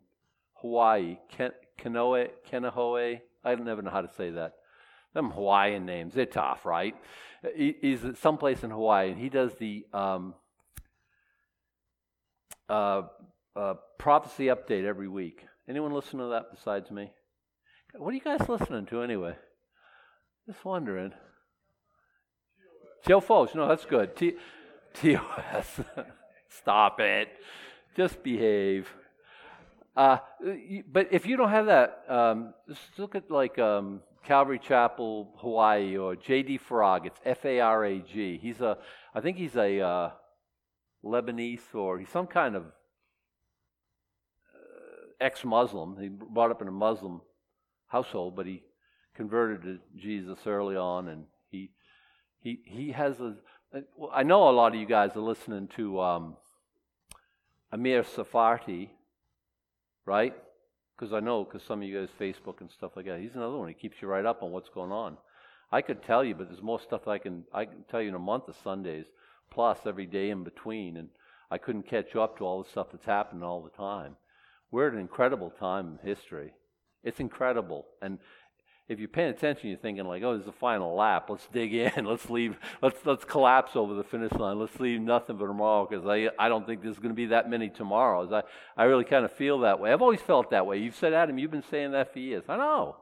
[0.55, 1.19] Hawaii.
[1.29, 3.19] Ken, Kanoe, Kenahoe.
[3.45, 4.55] I never know how to say that.
[5.17, 6.95] Them Hawaiian names, they're tough, right?
[7.57, 10.35] He, he's someplace in Hawaii, and he does the um,
[12.69, 13.03] uh,
[13.57, 15.47] uh, prophecy update every week.
[15.67, 17.13] Anyone listen to that besides me?
[17.95, 19.37] What are you guys listening to anyway?
[20.47, 21.15] Just wondering.
[23.07, 24.15] Joe Foles, no, that's good.
[24.17, 24.37] T-
[24.93, 25.81] TOS.
[26.51, 27.29] Stop it.
[27.97, 28.87] Just behave.
[29.97, 30.19] Uh,
[30.93, 35.97] but if you don't have that, um, just look at like um, Calvary Chapel, Hawaii,
[35.97, 36.59] or J.D.
[36.69, 37.07] Farag.
[37.07, 38.41] It's F-A-R-A-G.
[38.43, 38.77] He's a,
[39.15, 40.11] I think he's a uh,
[41.05, 42.67] Lebanese or he's some kind of uh,
[45.21, 45.97] ex-Muslim.
[46.01, 47.21] He brought up in a Muslim
[47.87, 48.65] household, but he
[49.15, 51.71] converted to Jesus early on, and he
[52.41, 53.35] he he has a.
[54.13, 56.37] I know a lot of you guys are listening to um,
[57.71, 58.89] Amir Tsarfati,
[60.05, 60.35] right?
[60.97, 63.21] Because I know, because some of you guys Facebook and stuff like that.
[63.21, 63.69] He's another one.
[63.69, 65.19] He keeps you right up on what's going on.
[65.71, 68.15] I could tell you, but there's more stuff I can I can tell you in
[68.15, 69.07] a month of Sundays,
[69.51, 71.09] plus every day in between, and
[71.51, 74.17] I couldn't catch up to all the stuff that's happening all the time.
[74.71, 76.53] We're at an incredible time in history.
[77.03, 78.19] It's incredible, and
[78.89, 81.27] if you're paying attention, you're thinking like, "Oh, this is the final lap.
[81.29, 82.05] Let's dig in.
[82.07, 82.57] Let's leave.
[82.83, 84.59] Let's let's collapse over the finish line.
[84.61, 87.51] Let's leave nothing for tomorrow because I I don't think there's going to be that
[87.51, 88.33] many tomorrows.
[88.33, 88.43] I
[88.77, 89.93] I really kind of feel that way.
[89.93, 90.79] I've always felt that way.
[90.79, 92.45] You've said, Adam, you've been saying that for years.
[92.49, 92.97] I know.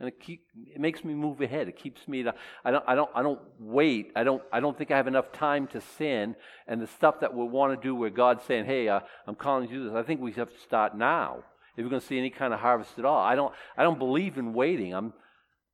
[0.00, 1.68] and it keep it makes me move ahead.
[1.68, 4.12] It keeps me to I don't I don't I don't wait.
[4.16, 7.34] I don't I don't think I have enough time to sin and the stuff that
[7.34, 10.22] we want to do where God's saying, "Hey, uh, I'm calling you this." I think
[10.22, 11.44] we have to start now
[11.76, 13.22] if we're going to see any kind of harvest at all.
[13.22, 14.94] I don't I don't believe in waiting.
[14.94, 15.12] I'm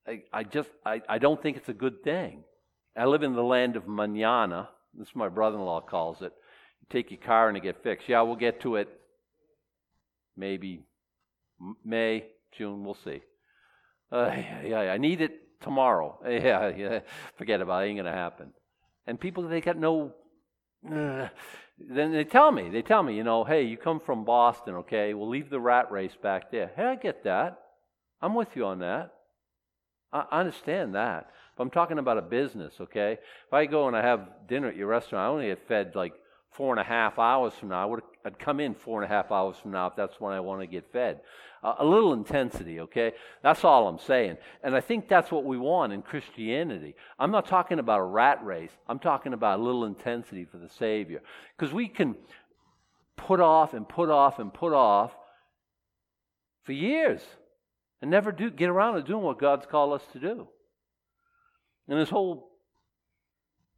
[0.07, 2.45] I, I just I, I don't think it's a good thing.
[2.97, 4.69] I live in the land of manana.
[4.95, 6.33] This is my brother-in-law calls it.
[6.81, 8.09] You take your car and it get fixed.
[8.09, 8.89] Yeah, we'll get to it.
[10.37, 10.85] Maybe
[11.85, 12.85] May, June.
[12.85, 13.23] We'll see.
[14.11, 14.31] Uh,
[14.65, 16.19] yeah, I need it tomorrow.
[16.29, 17.01] Yeah, yeah,
[17.37, 17.87] forget about it.
[17.87, 18.53] it ain't gonna happen.
[19.07, 20.13] And people, they got no.
[20.91, 21.29] Uh,
[21.89, 25.15] then they tell me, they tell me, you know, hey, you come from Boston, okay?
[25.15, 26.71] We'll leave the rat race back there.
[26.77, 27.59] Hey, I get that.
[28.21, 29.13] I'm with you on that.
[30.13, 31.31] I understand that.
[31.57, 33.19] But I'm talking about a business, okay?
[33.47, 36.13] If I go and I have dinner at your restaurant, I only get fed like
[36.51, 37.83] four and a half hours from now.
[37.83, 40.33] I would I'd come in four and a half hours from now if that's when
[40.33, 41.21] I want to get fed.
[41.65, 43.13] A little intensity, okay?
[43.41, 44.39] That's all I'm saying.
[44.65, 46.97] And I think that's what we want in Christianity.
[47.21, 48.73] I'm not talking about a rat race.
[48.89, 51.23] I'm talking about a little intensity for the Savior.
[51.57, 52.17] Because we can
[53.17, 55.13] put off and put off and put off
[56.65, 57.23] for years
[58.01, 60.49] and never do get around to doing what God's called us to do.
[61.87, 62.51] And this whole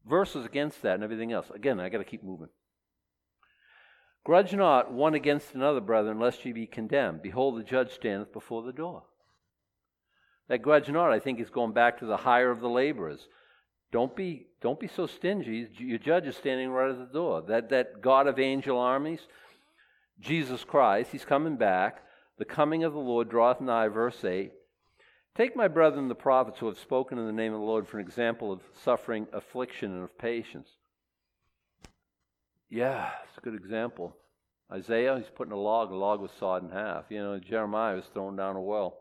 [0.09, 1.51] verse is against that and everything else.
[1.55, 2.49] Again, I got to keep moving.
[4.25, 7.21] Grudge not one against another, brethren, lest ye be condemned.
[7.21, 9.03] Behold, the judge standeth before the door.
[10.49, 13.29] That grudge not, I think, is going back to the hire of the laborers.
[13.93, 15.69] Don't be, don't be so stingy.
[15.79, 17.43] Your judge is standing right at the door.
[17.43, 19.21] That, that God of angel armies,
[20.21, 22.03] Jesus Christ, he's coming back.
[22.39, 24.53] The coming of the Lord draweth nigh, verse 8.
[25.37, 27.99] Take my brethren the prophets who have spoken in the name of the Lord for
[27.99, 30.69] an example of suffering, affliction, and of patience.
[32.71, 34.17] Yeah, it's a good example.
[34.73, 37.05] Isaiah, he's putting a log, a log was sawed in half.
[37.11, 38.99] You know, Jeremiah was thrown down a well.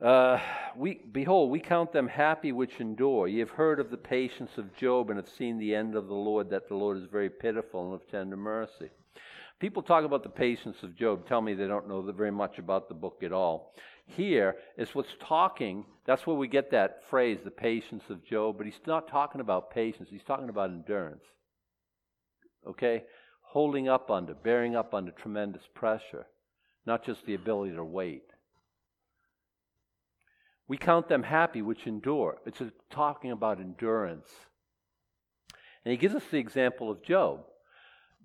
[0.00, 0.38] Uh,
[0.76, 3.26] we behold, we count them happy which endure.
[3.26, 6.14] Ye have heard of the patience of Job and have seen the end of the
[6.14, 8.90] Lord, that the Lord is very pitiful and of tender mercy.
[9.58, 12.88] People talk about the patience of Job, tell me they don't know very much about
[12.88, 13.74] the book at all.
[14.06, 18.66] Here is what's talking, that's where we get that phrase, the patience of Job, but
[18.66, 21.24] he's not talking about patience, he's talking about endurance.
[22.66, 23.04] Okay?
[23.42, 26.26] Holding up under, bearing up under tremendous pressure,
[26.86, 28.24] not just the ability to wait.
[30.66, 32.38] We count them happy which endure.
[32.44, 34.28] It's talking about endurance.
[35.84, 37.40] And he gives us the example of Job.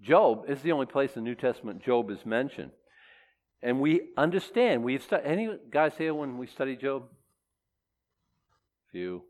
[0.01, 2.71] Job is the only place in the New Testament Job is mentioned.
[3.61, 4.83] And we understand.
[4.83, 7.03] We've studied, any guys here when we study Job?
[8.91, 9.23] Few.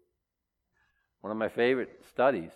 [1.22, 2.52] One of my favorite studies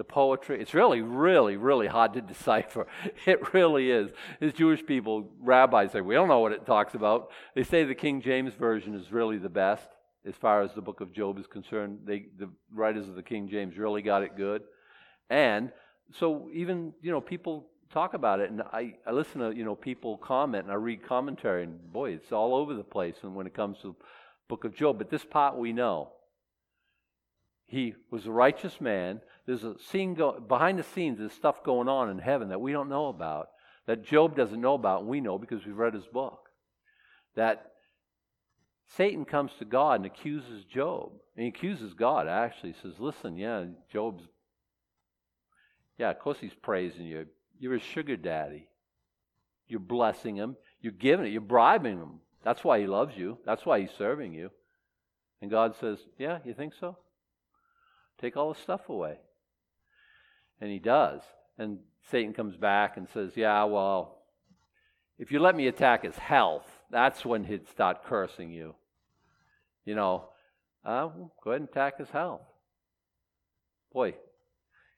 [0.00, 0.58] the poetry.
[0.58, 2.86] It's really, really, really hard to decipher.
[3.26, 4.08] It really is.
[4.40, 7.30] As Jewish people, rabbis say, we don't know what it talks about.
[7.54, 9.86] They say the King James Version is really the best
[10.24, 11.98] as far as the book of Job is concerned.
[12.06, 14.62] They, the writers of the King James really got it good.
[15.28, 15.70] And
[16.18, 19.74] so even, you know, people talk about it, and I, I listen to, you know,
[19.74, 23.52] people comment, and I read commentary, and boy, it's all over the place when it
[23.52, 24.04] comes to the
[24.48, 24.96] book of Job.
[24.96, 26.12] But this part we know.
[27.70, 31.88] He was a righteous man there's a scene go, behind the scenes, there's stuff going
[31.88, 33.48] on in heaven that we don't know about,
[33.88, 36.48] that Job doesn't know about, and we know because we've read his book.
[37.34, 37.72] That
[38.96, 41.10] Satan comes to God and accuses Job.
[41.34, 42.74] And he accuses God, actually.
[42.74, 44.22] He says, Listen, yeah, Job's,
[45.98, 47.26] yeah, of course he's praising you.
[47.58, 48.68] You're his sugar daddy.
[49.66, 50.56] You're blessing him.
[50.80, 51.30] You're giving it.
[51.30, 52.20] You're bribing him.
[52.44, 53.38] That's why he loves you.
[53.44, 54.50] That's why he's serving you.
[55.42, 56.96] And God says, Yeah, you think so?
[58.20, 59.18] Take all the stuff away.
[60.60, 61.22] And he does.
[61.58, 61.78] And
[62.10, 64.18] Satan comes back and says, Yeah, well,
[65.18, 68.74] if you let me attack his health, that's when he'd start cursing you.
[69.84, 70.28] You know,
[70.84, 71.08] uh,
[71.42, 72.42] go ahead and attack his health.
[73.92, 74.14] Boy,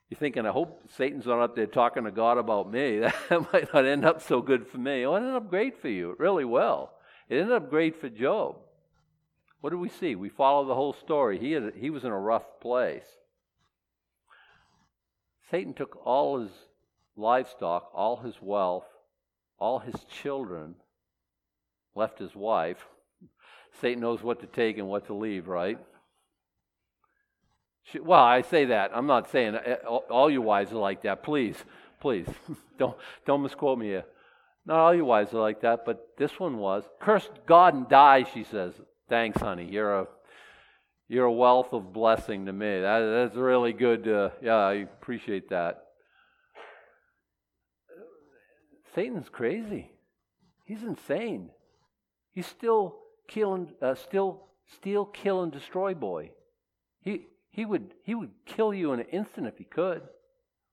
[0.09, 3.01] you're thinking, I hope Satan's not up there talking to God about me.
[3.29, 5.07] That might not end up so good for me.
[5.07, 6.11] Oh, it ended up great for you.
[6.11, 6.91] It really will.
[7.29, 8.57] It ended up great for Job.
[9.63, 10.17] What do we see?
[10.17, 11.39] We follow the whole story.
[11.39, 13.07] He, had, he was in a rough place.
[15.53, 16.51] Satan took all his
[17.17, 18.87] livestock, all his wealth,
[19.61, 20.75] all his children,
[21.95, 22.85] left his wife.
[23.81, 25.79] Satan knows what to take and what to leave, right?
[28.01, 28.91] Well, I say that.
[28.93, 31.23] I'm not saying eh, all you wives are like that.
[31.23, 31.57] Please,
[32.01, 32.27] please,
[32.79, 32.97] don't
[33.27, 34.01] don't misquote me.
[34.67, 36.85] Not all you wives are like that, but this one was.
[37.01, 38.75] Curse God and die, she says.
[39.13, 39.69] Thanks, honey.
[39.71, 40.07] You're a
[41.07, 42.81] you're a wealth of blessing to me.
[42.81, 44.05] That, that's really good.
[44.05, 45.83] To, yeah, I appreciate that.
[48.95, 49.91] Satan's crazy.
[50.65, 51.51] He's insane.
[52.33, 54.47] He's still kill and uh, still
[54.79, 56.31] steal, kill, and destroy boy.
[57.03, 60.01] He he would he would kill you in an instant if he could.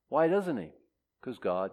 [0.07, 0.69] Why doesn't he?
[1.19, 1.71] Because God.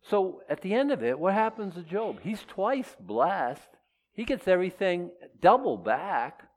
[0.00, 2.20] So at the end of it, what happens to Job?
[2.22, 3.75] He's twice blessed.
[4.16, 6.48] He gets everything double back.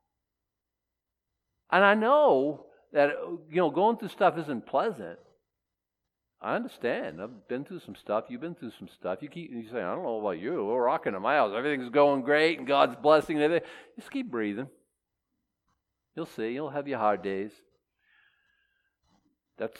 [1.69, 3.11] And I know that
[3.51, 5.19] you know going through stuff isn't pleasant.
[6.41, 7.21] I understand.
[7.21, 8.25] I've been through some stuff.
[8.29, 9.19] You've been through some stuff.
[9.21, 10.65] You keep you say, I don't know about you.
[10.65, 11.53] We're rocking in my house.
[11.55, 13.67] Everything's going great and God's blessing everything.
[13.97, 14.69] Just keep breathing.
[16.15, 16.53] You'll see.
[16.53, 17.51] You'll have your hard days.
[19.57, 19.79] That's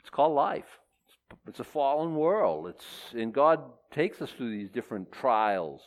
[0.00, 0.80] it's called life.
[1.46, 2.66] It's a fallen world.
[2.66, 5.82] It's and God takes us through these different trials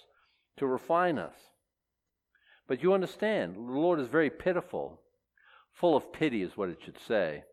[0.58, 1.36] to refine us.
[2.68, 5.02] But you understand, the Lord is very pitiful,
[5.72, 7.44] full of pity is what it should say.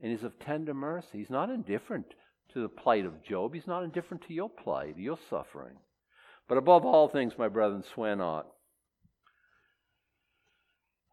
[0.00, 1.18] And he's of tender mercy.
[1.18, 2.14] He's not indifferent
[2.52, 3.54] to the plight of Job.
[3.54, 5.76] He's not indifferent to your plight, your suffering.
[6.48, 8.46] But above all things, my brethren, swear not.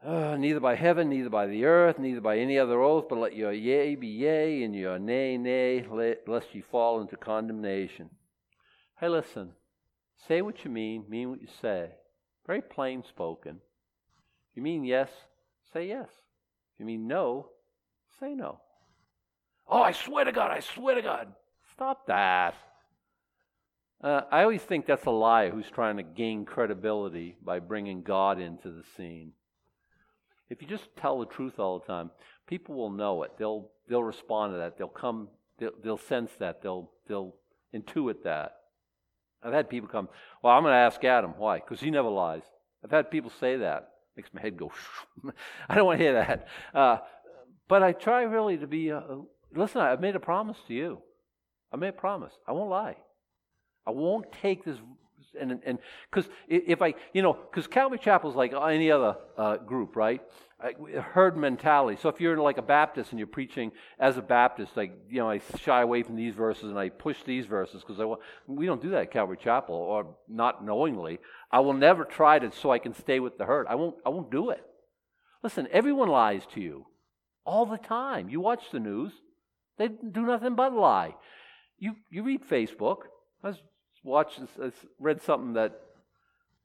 [0.05, 3.35] Uh, neither by heaven, neither by the earth, neither by any other oath, but let
[3.35, 5.83] your yea be yea, and your nay, nay,
[6.27, 8.09] lest ye fall into condemnation.
[8.99, 9.53] Hey, listen.
[10.27, 11.89] Say what you mean, mean what you say.
[12.47, 13.59] Very plain spoken.
[14.51, 15.09] If you mean yes,
[15.73, 16.07] say yes.
[16.07, 17.49] If you mean no,
[18.19, 18.59] say no.
[19.67, 21.27] Oh, I swear to God, I swear to God.
[21.73, 22.55] Stop that.
[24.03, 28.39] Uh, I always think that's a liar who's trying to gain credibility by bringing God
[28.39, 29.31] into the scene.
[30.49, 32.11] If you just tell the truth all the time,
[32.45, 33.31] people will know it.
[33.37, 34.77] They'll they'll respond to that.
[34.77, 35.29] They'll come.
[35.57, 36.61] They'll, they'll sense that.
[36.61, 37.35] They'll they'll
[37.73, 38.57] intuit that.
[39.45, 40.09] I've had people come.
[40.41, 42.43] Well, I'm going to ask Adam why, because he never lies.
[42.83, 43.91] I've had people say that.
[44.15, 44.71] Makes my head go.
[45.69, 46.47] I don't want to hear that.
[46.73, 46.97] Uh,
[47.67, 48.91] but I try really to be.
[48.91, 49.01] Uh,
[49.53, 51.01] listen, I've made a promise to you.
[51.71, 52.33] I made a promise.
[52.47, 52.95] I won't lie.
[53.85, 54.77] I won't take this
[55.39, 55.79] and and
[56.09, 60.21] because if I you know because Calvary Chapel is like any other uh, group, right?
[60.59, 61.99] Herd mentality.
[62.01, 65.29] So if you're like a Baptist and you're preaching as a Baptist, like you know,
[65.29, 68.13] I shy away from these verses and I push these verses because I
[68.47, 71.19] we don't do that at Calvary Chapel or not knowingly.
[71.51, 73.67] I will never try to so I can stay with the herd.
[73.67, 73.95] I won't.
[74.05, 74.63] I won't do it.
[75.43, 76.85] Listen, everyone lies to you
[77.45, 78.29] all the time.
[78.29, 79.11] You watch the news;
[79.77, 81.15] they do nothing but lie.
[81.77, 82.99] You you read Facebook.
[83.43, 83.57] I was
[84.03, 85.81] watched, I read something that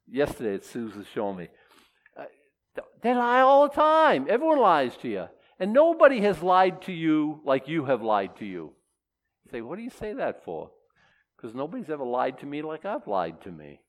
[0.09, 1.49] yesterday that Susan showed me.
[3.03, 4.27] They lie all the time.
[4.29, 5.27] Everyone lies to you.
[5.59, 8.73] And nobody has lied to you like you have lied to you.
[9.45, 10.71] you say, what do you say that for?
[11.37, 13.81] Because nobody's ever lied to me like I've lied to me.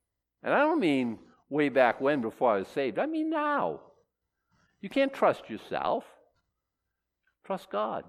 [0.44, 3.00] And I don't mean way back when before I was saved.
[3.00, 3.82] I mean now.
[4.82, 6.04] You can't trust yourself.
[7.46, 8.04] Trust God.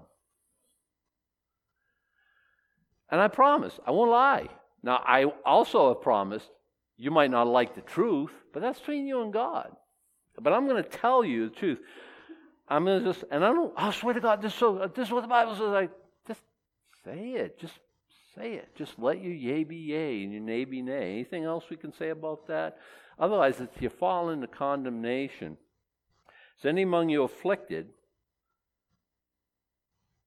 [3.09, 4.47] And I promise, I won't lie.
[4.81, 6.49] Now, I also have promised
[6.97, 9.71] you might not like the truth, but that's between you and God.
[10.39, 11.79] But I'm going to tell you the truth.
[12.67, 15.13] I'm going to just, and I don't, I swear to God, this, so, this is
[15.13, 15.73] what the Bible says.
[15.73, 15.89] I
[16.27, 16.41] just
[17.05, 17.59] say it.
[17.59, 17.79] Just
[18.35, 18.75] say it.
[18.75, 21.13] Just let your yea be yea and your nay be nay.
[21.13, 22.77] Anything else we can say about that?
[23.19, 25.57] Otherwise, if you fall into condemnation.
[26.59, 27.89] Is any among you afflicted?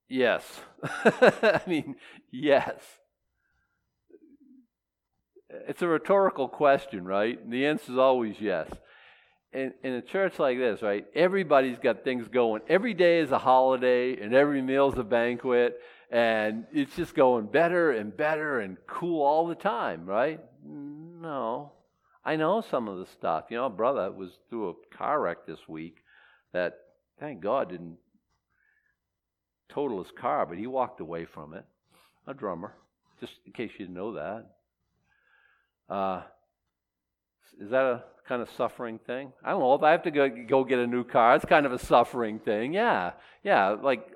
[0.08, 0.60] Yes.
[1.04, 1.96] I mean,
[2.30, 2.80] yes.
[5.50, 7.42] It's a rhetorical question, right?
[7.42, 8.70] And the answer is always yes.
[9.52, 12.62] In, in a church like this, right, everybody's got things going.
[12.68, 15.80] Every day is a holiday, and every meal's a banquet,
[16.10, 20.40] and it's just going better and better and cool all the time, right?
[20.64, 21.72] No.
[22.24, 23.46] I know some of the stuff.
[23.50, 25.98] You know, brother was through a car wreck this week
[26.52, 26.74] that,
[27.18, 27.98] thank God, didn't
[29.68, 31.64] total his car, but he walked away from it.
[32.26, 32.74] A drummer,
[33.20, 34.46] just in case you didn't know that.
[35.88, 36.22] Uh,
[37.60, 39.32] is that a kind of suffering thing?
[39.44, 39.74] I don't know.
[39.74, 42.38] If I have to go, go get a new car, it's kind of a suffering
[42.38, 42.74] thing.
[42.74, 44.06] Yeah, yeah, like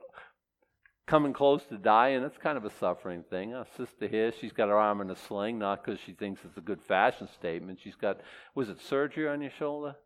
[1.06, 3.52] coming close to dying, that's kind of a suffering thing.
[3.52, 6.56] A sister here, she's got her arm in a sling, not because she thinks it's
[6.56, 7.80] a good fashion statement.
[7.82, 8.20] She's got,
[8.54, 9.96] was it surgery on your shoulder?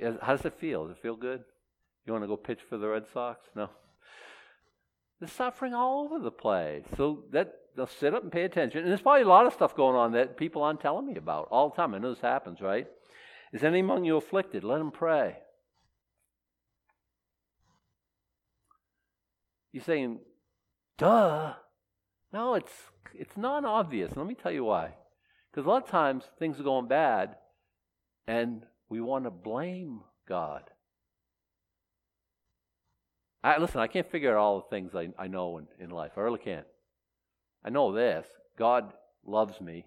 [0.00, 0.88] How does it feel?
[0.88, 1.44] Does it feel good?
[2.04, 3.40] You want to go pitch for the Red Sox?
[3.54, 3.70] No.
[5.20, 6.84] There's suffering all over the place.
[6.96, 8.80] So that they'll sit up and pay attention.
[8.80, 11.48] And there's probably a lot of stuff going on that people aren't telling me about
[11.50, 11.94] all the time.
[11.94, 12.86] I know this happens, right?
[13.52, 14.64] Is any among you afflicted?
[14.64, 15.36] Let him pray.
[19.72, 20.20] You're saying,
[20.98, 21.54] duh.
[22.32, 22.72] No, it's
[23.14, 24.16] it's not obvious.
[24.16, 24.94] Let me tell you why.
[25.50, 27.36] Because a lot of times things are going bad
[28.26, 30.64] and we want to blame God.
[33.42, 36.12] I, listen, I can't figure out all the things I, I know in, in life.
[36.16, 36.66] I really can't.
[37.66, 38.92] I know this God
[39.26, 39.84] loves me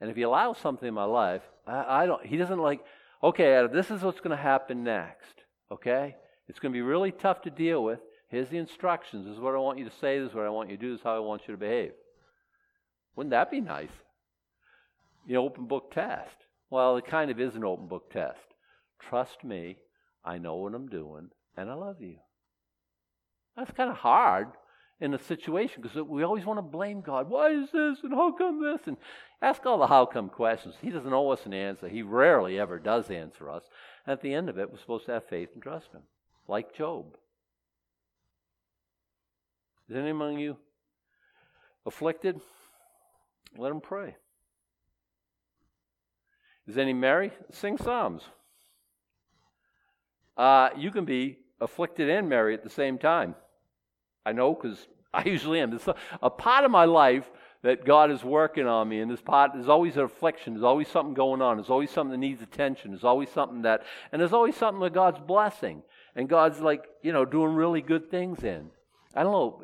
[0.00, 2.24] And if he allows something in my life, I, I don't.
[2.24, 2.80] He doesn't like.
[3.22, 5.42] Okay, this is what's going to happen next.
[5.72, 6.16] Okay,
[6.48, 8.00] it's going to be really tough to deal with.
[8.28, 9.26] Here's the instructions.
[9.26, 10.18] This is what I want you to say.
[10.18, 10.92] This is what I want you to do.
[10.92, 11.92] This is how I want you to behave.
[13.16, 13.90] Wouldn't that be nice?
[15.26, 16.36] The open book test.
[16.70, 18.38] Well, it kind of is an open book test.
[19.00, 19.78] Trust me,
[20.24, 22.16] I know what I'm doing, and I love you.
[23.56, 24.48] That's kind of hard
[25.00, 27.28] in a situation because we always want to blame God.
[27.28, 28.80] Why is this and how come this?
[28.86, 28.96] And
[29.40, 30.74] ask all the how come questions.
[30.80, 31.88] He doesn't owe us an answer.
[31.88, 33.62] He rarely ever does answer us.
[34.06, 36.02] And at the end of it, we're supposed to have faith and trust Him,
[36.48, 37.16] like Job.
[39.88, 40.56] Is any among you
[41.86, 42.40] afflicted?
[43.56, 44.16] Let him pray.
[46.66, 47.32] Is any merry?
[47.50, 48.22] Sing psalms.
[50.36, 53.34] Uh, you can be afflicted and merry at the same time.
[54.24, 55.72] I know because I usually am.
[55.72, 57.30] It's a, a part of my life
[57.62, 60.54] that God is working on me, and this part there's always an affliction.
[60.54, 61.56] There's always something going on.
[61.56, 62.92] There's always something that needs attention.
[62.92, 65.82] There's always something that, and there's always something that God's blessing,
[66.14, 68.70] and God's like you know doing really good things in.
[69.14, 69.62] I don't know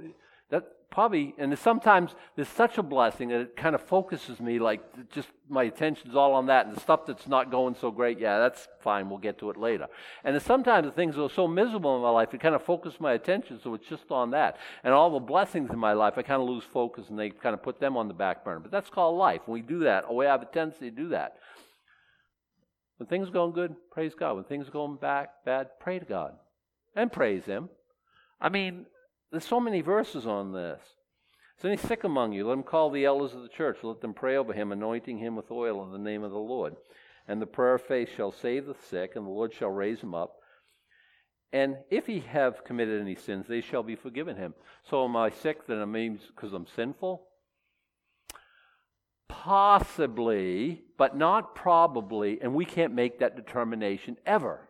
[0.95, 4.81] probably, and sometimes there's such a blessing that it kind of focuses me, like
[5.11, 8.39] just my attention's all on that, and the stuff that's not going so great, yeah,
[8.39, 9.89] that's fine, we'll get to it later.
[10.23, 13.01] And sometimes the things that are so miserable in my life, it kind of focuses
[13.01, 14.57] my attention, so it's just on that.
[14.85, 17.55] And all the blessings in my life, I kind of lose focus, and they kind
[17.55, 18.61] of put them on the back burner.
[18.61, 19.41] But that's called life.
[19.47, 21.39] When we do that, we have a tendency to do that.
[22.99, 24.37] When things are going good, praise God.
[24.37, 26.35] When things are going back bad, pray to God
[26.95, 27.69] and praise Him.
[28.41, 28.87] I mean,
[29.31, 30.81] there's so many verses on this.
[31.59, 32.47] Is any sick among you?
[32.47, 33.79] Let him call the elders of the church.
[33.83, 36.77] Let them pray over him, anointing him with oil in the name of the Lord.
[37.27, 40.15] And the prayer of faith shall save the sick, and the Lord shall raise him
[40.15, 40.37] up.
[41.53, 44.55] And if he have committed any sins, they shall be forgiven him.
[44.91, 47.23] So am I sick then it means because I'm sinful?
[49.29, 54.69] Possibly, but not probably, and we can't make that determination ever.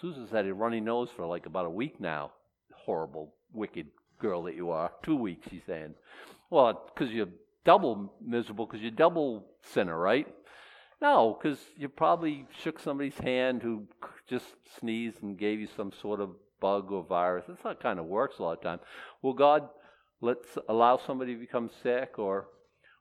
[0.00, 2.32] Susan's had a runny nose for like about a week now.
[2.74, 3.86] Horrible wicked
[4.18, 4.92] girl that you are.
[5.02, 5.94] Two weeks, he's saying.
[6.50, 7.28] Well, because you're
[7.64, 10.26] double miserable, because you're double sinner, right?
[11.00, 13.86] No, because you probably shook somebody's hand who
[14.28, 14.46] just
[14.80, 16.30] sneezed and gave you some sort of
[16.60, 17.44] bug or virus.
[17.46, 18.80] That's how it kind of works a lot of times.
[19.22, 19.68] Will God
[20.20, 20.38] let
[20.68, 22.48] allow somebody to become sick, or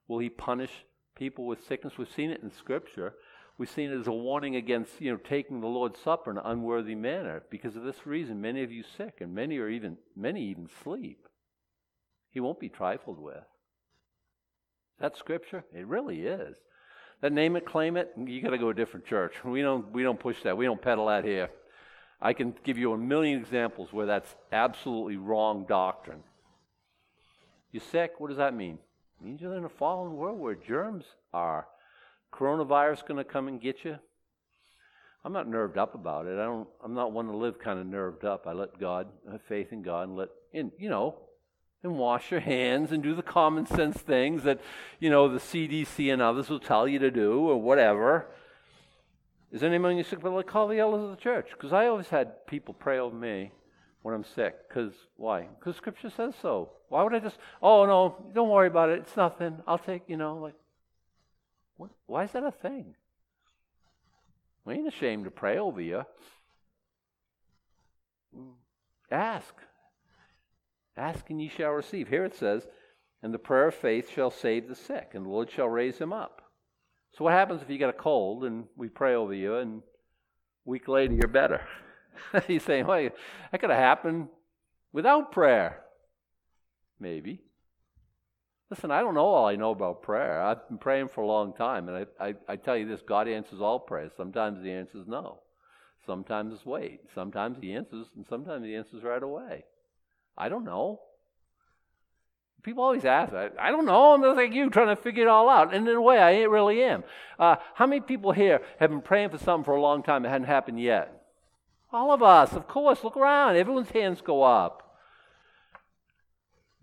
[0.08, 0.72] will He punish
[1.16, 1.98] people with sickness?
[1.98, 3.14] We've seen it in Scripture
[3.58, 6.43] we've seen it as a warning against you know taking the Lord's Supper in an
[6.45, 7.43] unworthy manner.
[7.49, 11.28] Because of this reason, many of you sick, and many are even many even sleep.
[12.32, 13.43] He won't be trifled with.
[14.99, 15.64] That scripture?
[15.74, 16.56] It really is.
[17.22, 19.34] That name it, claim it, you got to go to a different church.
[19.43, 20.58] We don't we don't push that.
[20.58, 21.49] We don't peddle that here.
[22.22, 26.24] I can give you a million examples where that's absolutely wrong doctrine.
[27.72, 28.14] You're sick.
[28.20, 28.80] What does that mean?
[29.20, 31.68] It means you're in a fallen world where germs are
[32.36, 33.98] coronavirus going to come and get you?
[35.24, 36.38] I'm not nerved up about it.
[36.38, 36.68] I don't.
[36.84, 38.46] I'm not one to live kind of nerved up.
[38.46, 40.72] I let God I have faith in God and let in.
[40.78, 41.16] You know,
[41.82, 44.60] and wash your hands and do the common sense things that
[45.00, 48.28] you know the CDC and others will tell you to do or whatever.
[49.52, 50.20] Is anyone you sick?
[50.22, 53.16] But like call the elders of the church because I always had people pray over
[53.16, 53.52] me
[54.04, 54.56] when I'm sick.
[54.68, 55.48] Because why?
[55.58, 56.72] Because Scripture says so.
[56.90, 57.38] Why would I just?
[57.64, 59.00] Oh no, don't worry about it.
[59.00, 59.58] It's nothing.
[59.66, 60.04] I'll take.
[60.08, 60.56] You know, like
[61.78, 62.95] what, why is that a thing?
[64.63, 66.03] We ain't ashamed to pray over you.
[69.11, 69.53] Ask.
[70.97, 72.07] Ask and ye shall receive.
[72.07, 72.67] Here it says,
[73.21, 76.13] and the prayer of faith shall save the sick, and the Lord shall raise him
[76.13, 76.41] up.
[77.17, 80.69] So what happens if you get a cold and we pray over you and a
[80.69, 81.61] week later you're better?
[82.47, 83.09] He's saying, well,
[83.51, 84.28] that could have happened
[84.91, 85.82] without prayer.
[86.99, 87.41] Maybe.
[88.70, 90.41] Listen, I don't know all I know about prayer.
[90.41, 93.28] I've been praying for a long time, and I, I, I tell you this God
[93.28, 94.11] answers all prayers.
[94.18, 95.39] Sometimes the answer is no.
[96.05, 97.01] Sometimes it's wait.
[97.13, 99.66] Sometimes he answers, and sometimes he answers right away.
[100.38, 100.99] I don't know.
[102.63, 104.13] People always ask, I, I don't know.
[104.13, 105.74] I'm just like you, trying to figure it all out.
[105.74, 107.03] And in a way, I really am.
[107.38, 110.30] Uh, how many people here have been praying for something for a long time that
[110.30, 111.22] hadn't happened yet?
[111.93, 113.03] All of us, of course.
[113.03, 113.55] Look around.
[113.55, 114.85] Everyone's hands go up.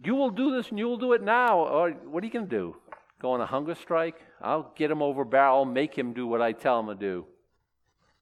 [0.04, 1.58] You will do this and you will do it now.
[1.58, 2.76] Or what are you going to do?
[3.20, 4.20] Go on a hunger strike?
[4.40, 7.24] I'll get him over barrel, make him do what I tell him to do.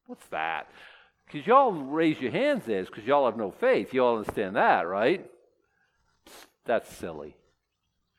[0.06, 0.68] What's that?
[1.26, 3.94] Because y'all raise your hands there because y'all have no faith.
[3.94, 5.30] You all understand that, right?
[6.66, 7.36] That's silly.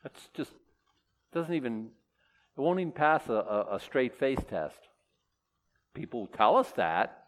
[0.01, 0.51] That's just,
[1.33, 1.89] doesn't even,
[2.57, 4.79] it won't even pass a, a, a straight face test.
[5.93, 7.20] People tell us that,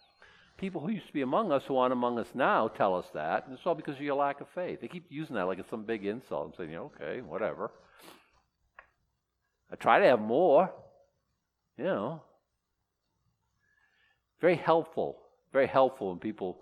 [0.64, 3.46] people who used to be among us who aren't among us now tell us that,
[3.46, 4.80] and it's all because of your lack of faith.
[4.80, 6.46] They keep using that like it's some big insult.
[6.48, 7.70] I'm saying, okay, whatever.
[9.70, 10.74] I try to have more.
[11.78, 12.22] You know,
[14.40, 15.18] very helpful.
[15.52, 16.62] Very helpful when people,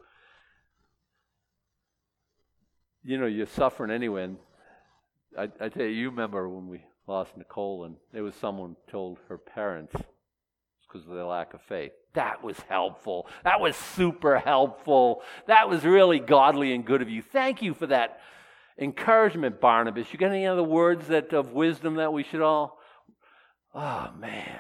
[3.04, 4.24] you know, you're suffering anyway.
[4.24, 4.38] And
[5.38, 9.20] I, I tell you, you remember when we lost Nicole, and there was someone told
[9.30, 11.92] her parents it's because of their lack of faith.
[12.14, 13.28] That was helpful.
[13.44, 15.22] That was super helpful.
[15.48, 17.22] That was really godly and good of you.
[17.22, 18.20] Thank you for that
[18.78, 20.12] encouragement, Barnabas.
[20.12, 22.80] You got any other words that of wisdom that we should all?
[23.74, 24.60] Oh man,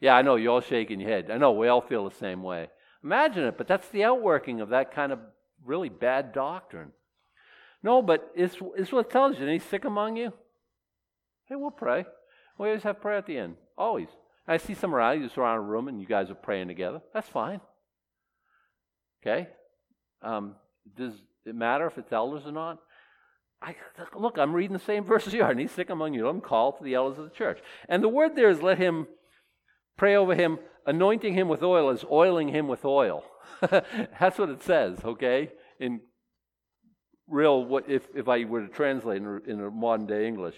[0.00, 1.30] yeah, I know you're all shaking your head.
[1.30, 2.68] I know we all feel the same way.
[3.02, 5.18] Imagine it, but that's the outworking of that kind of
[5.64, 6.92] really bad doctrine.
[7.82, 9.46] No, but it's, it's what it tells you.
[9.46, 10.32] Any sick among you?
[11.46, 12.04] Hey, we'll pray.
[12.58, 13.56] We always have prayer at the end.
[13.76, 14.08] Always.
[14.46, 17.00] I see some around you just around a room and you guys are praying together.
[17.12, 17.60] That's fine.
[19.22, 19.48] Okay?
[20.22, 20.56] Um,
[20.96, 21.14] does
[21.46, 22.78] it matter if it's elders or not?
[23.62, 23.74] I,
[24.14, 25.50] look, I'm reading the same verses you are.
[25.50, 26.28] And he's sick among you.
[26.28, 27.60] I'm called to the elders of the church.
[27.88, 29.06] And the word there is let him
[29.96, 33.24] pray over him, anointing him with oil is oiling him with oil.
[33.60, 35.50] That's what it says, okay?
[35.80, 36.00] In
[37.28, 40.56] real, what if, if I were to translate in, in modern day English.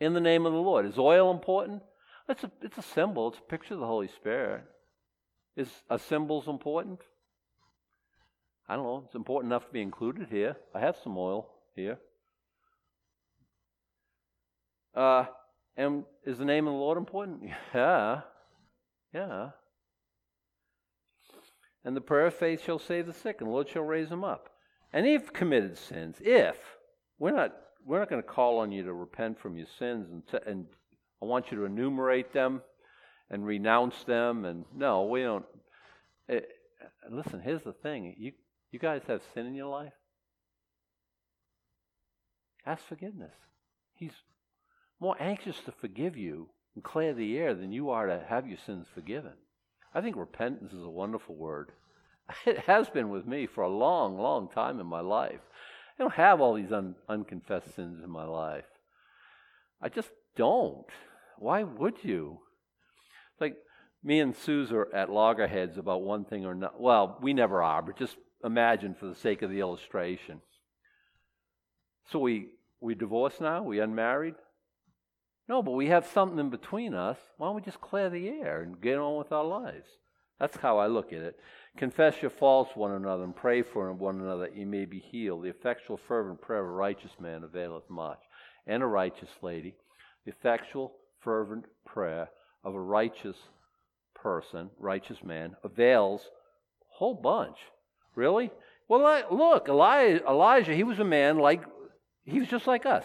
[0.00, 0.86] In the name of the Lord.
[0.86, 1.82] Is oil important?
[2.28, 4.64] It's a, it's a symbol, it's a picture of the Holy Spirit.
[5.56, 7.00] Is a symbols important?
[8.68, 9.02] I don't know.
[9.06, 10.56] It's important enough to be included here.
[10.74, 11.98] I have some oil here.
[14.94, 15.26] Uh,
[15.76, 17.50] and is the name of the Lord important?
[17.74, 18.22] Yeah.
[19.12, 19.50] Yeah.
[21.84, 24.24] And the prayer of faith shall save the sick, and the Lord shall raise them
[24.24, 24.48] up.
[24.92, 26.56] And if committed sins, if
[27.18, 27.52] we're not
[27.84, 30.66] we're not going to call on you to repent from your sins and, t- and
[31.22, 32.62] I want you to enumerate them
[33.30, 34.44] and renounce them.
[34.44, 35.44] And no, we don't.
[36.28, 36.48] It,
[36.82, 38.32] eh, listen, here's the thing: you
[38.70, 39.92] you guys have sin in your life.
[42.66, 43.34] Ask forgiveness.
[43.94, 44.14] He's
[45.00, 48.58] more anxious to forgive you and clear the air than you are to have your
[48.58, 49.34] sins forgiven.
[49.94, 51.72] I think repentance is a wonderful word.
[52.46, 55.40] It has been with me for a long, long time in my life.
[55.98, 58.64] I don't have all these un- unconfessed sins in my life.
[59.80, 60.86] I just don't.
[61.38, 62.40] Why would you?
[63.32, 63.56] It's like
[64.02, 66.80] me and Suze are at loggerheads about one thing or not.
[66.80, 70.40] Well, we never are, but just imagine for the sake of the illustration.
[72.10, 72.48] So we
[72.80, 73.62] we divorced now?
[73.62, 74.34] We unmarried?
[75.48, 77.16] No, but we have something in between us.
[77.38, 79.88] Why don't we just clear the air and get on with our lives?
[80.38, 81.38] That's how I look at it.
[81.76, 85.44] Confess your faults one another and pray for one another that you may be healed.
[85.44, 88.18] The effectual, fervent prayer of a righteous man availeth much.
[88.66, 89.74] And a righteous lady.
[90.26, 92.30] Effectual, fervent prayer
[92.62, 93.36] of a righteous
[94.14, 97.58] person, righteous man, avails a whole bunch.
[98.14, 98.50] Really?
[98.88, 101.62] Well, look, Elijah, he was a man like,
[102.24, 103.04] he was just like us.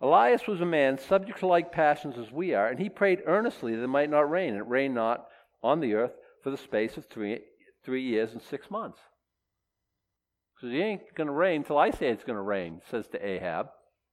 [0.00, 3.76] Elias was a man subject to like passions as we are, and he prayed earnestly
[3.76, 4.50] that it might not rain.
[4.50, 5.26] And it rained not
[5.62, 6.12] on the earth
[6.42, 7.38] for the space of three,
[7.84, 8.98] three years and six months.
[10.60, 13.24] So it ain't going to rain until I say it's going to rain, says to
[13.24, 13.68] Ahab.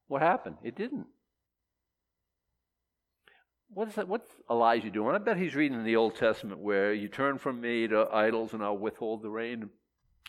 [0.07, 0.57] What happened?
[0.63, 1.07] It didn't.
[3.73, 4.07] What is that?
[4.07, 5.15] What's Elijah doing?
[5.15, 8.53] I bet he's reading in the Old Testament where you turn from me to idols
[8.53, 9.69] and I'll withhold the rain.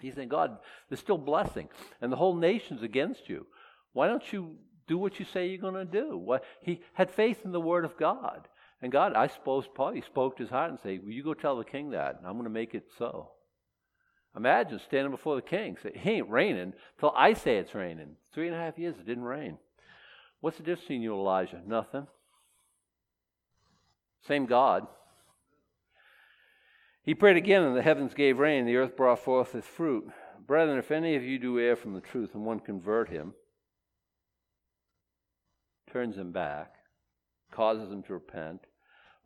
[0.01, 1.69] He's saying, God, there's still blessing,
[2.01, 3.47] and the whole nation's against you.
[3.93, 6.17] Why don't you do what you say you're going to do?
[6.17, 8.49] What, he had faith in the Word of God.
[8.83, 11.57] And God, I suppose, probably spoke to his heart and say, Will you go tell
[11.57, 12.17] the king that?
[12.19, 13.33] And I'm going to make it so.
[14.37, 18.17] Imagine standing before the king, say, It ain't raining till I say it's raining.
[18.33, 19.59] Three and a half years it didn't rain.
[20.41, 21.61] What's the difference between you and Elijah?
[21.67, 22.07] Nothing.
[24.27, 24.87] Same God.
[27.03, 30.09] He prayed again, and the heavens gave rain, and the earth brought forth its fruit.
[30.47, 33.35] Brethren, if any of you do err from the truth, and one convert him,
[35.91, 36.75] turns him back,
[37.51, 38.61] causes him to repent,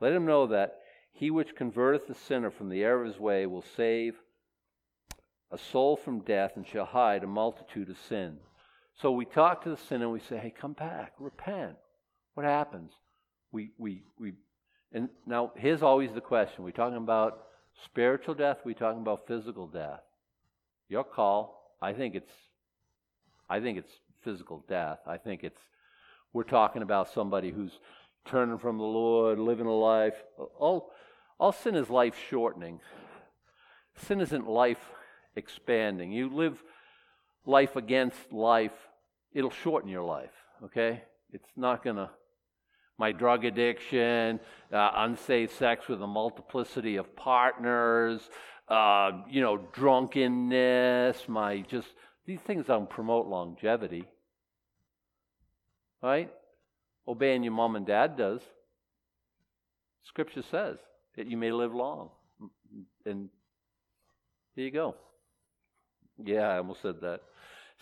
[0.01, 0.81] let him know that
[1.13, 4.17] he which converteth the sinner from the error of his way will save
[5.51, 8.41] a soul from death and shall hide a multitude of sins.
[9.01, 11.77] So we talk to the sinner and we say, hey, come back, repent.
[12.35, 12.93] What happens?
[13.53, 14.33] We, we, we,
[14.95, 16.65] and now here's always the question.
[16.65, 17.47] We're talking about
[17.85, 20.01] spiritual death, we're talking about physical death.
[20.89, 21.77] Your call.
[21.83, 22.33] I think it's,
[23.51, 23.91] I think it's
[24.23, 25.01] physical death.
[25.07, 25.61] I think it's,
[26.33, 27.79] we're talking about somebody who's
[28.25, 30.15] turning from the Lord, living a life.
[30.59, 30.93] All,
[31.39, 32.81] all sin is life shortening.
[33.97, 34.79] Sin isn't life
[35.37, 36.13] expanding.
[36.13, 36.63] You live
[37.45, 38.73] life against life,
[39.33, 40.33] it'll shorten your life,
[40.65, 41.03] okay?
[41.33, 42.11] It's not going to.
[42.99, 44.41] My drug addiction,
[44.73, 48.21] uh, unsafe sex with a multiplicity of partners,
[48.69, 51.89] uh, you know, drunkenness, my just,
[52.27, 54.05] these things don't promote longevity.
[56.03, 56.31] Right?
[57.07, 58.41] obeying your mom and dad does.
[60.05, 60.79] Scripture says
[61.17, 62.11] that you may live long.
[63.07, 63.29] And
[64.55, 64.97] there you go.
[66.23, 67.21] Yeah, I almost said that.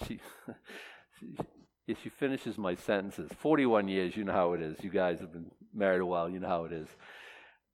[0.08, 0.20] She,
[2.02, 4.76] she finishes my sentences, 41 years, you know how it is.
[4.82, 6.88] You guys have been married a while, you know how it is.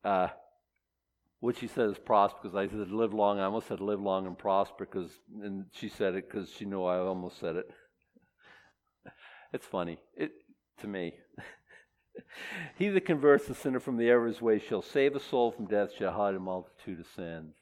[0.04, 0.28] Uh,
[1.40, 3.38] what she said is prosper because I said live long.
[3.38, 5.10] I almost said live long and prosper because,
[5.42, 7.70] and she said it because she knew I almost said it.
[9.52, 10.32] it's funny it,
[10.80, 11.14] to me.
[12.78, 15.52] he that converts the sinner from the error of his way shall save a soul
[15.52, 17.54] from death, shall hide a multitude of sins.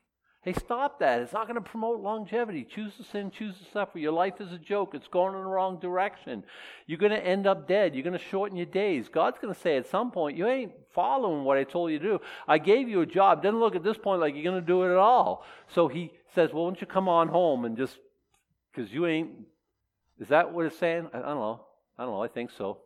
[0.47, 1.23] Hey, stop that.
[1.23, 2.63] It's not going to promote longevity.
[2.63, 3.99] Choose to sin, choose to suffer.
[3.99, 4.95] Your life is a joke.
[4.95, 6.45] It's going in the wrong direction.
[6.87, 7.97] You're going to end up dead.
[7.97, 9.09] You're going to shorten your days.
[9.09, 12.05] God's going to say at some point, you ain't following what I told you to
[12.05, 12.21] do.
[12.47, 13.43] I gave you a job.
[13.43, 15.45] Doesn't look at this point like you're going to do it at all.
[15.67, 17.99] So he says, well, why don't you come on home and just,
[18.73, 19.31] because you ain't,
[20.21, 21.09] is that what it's saying?
[21.13, 21.61] I, I don't know.
[21.99, 22.23] I don't know.
[22.23, 22.79] I think so.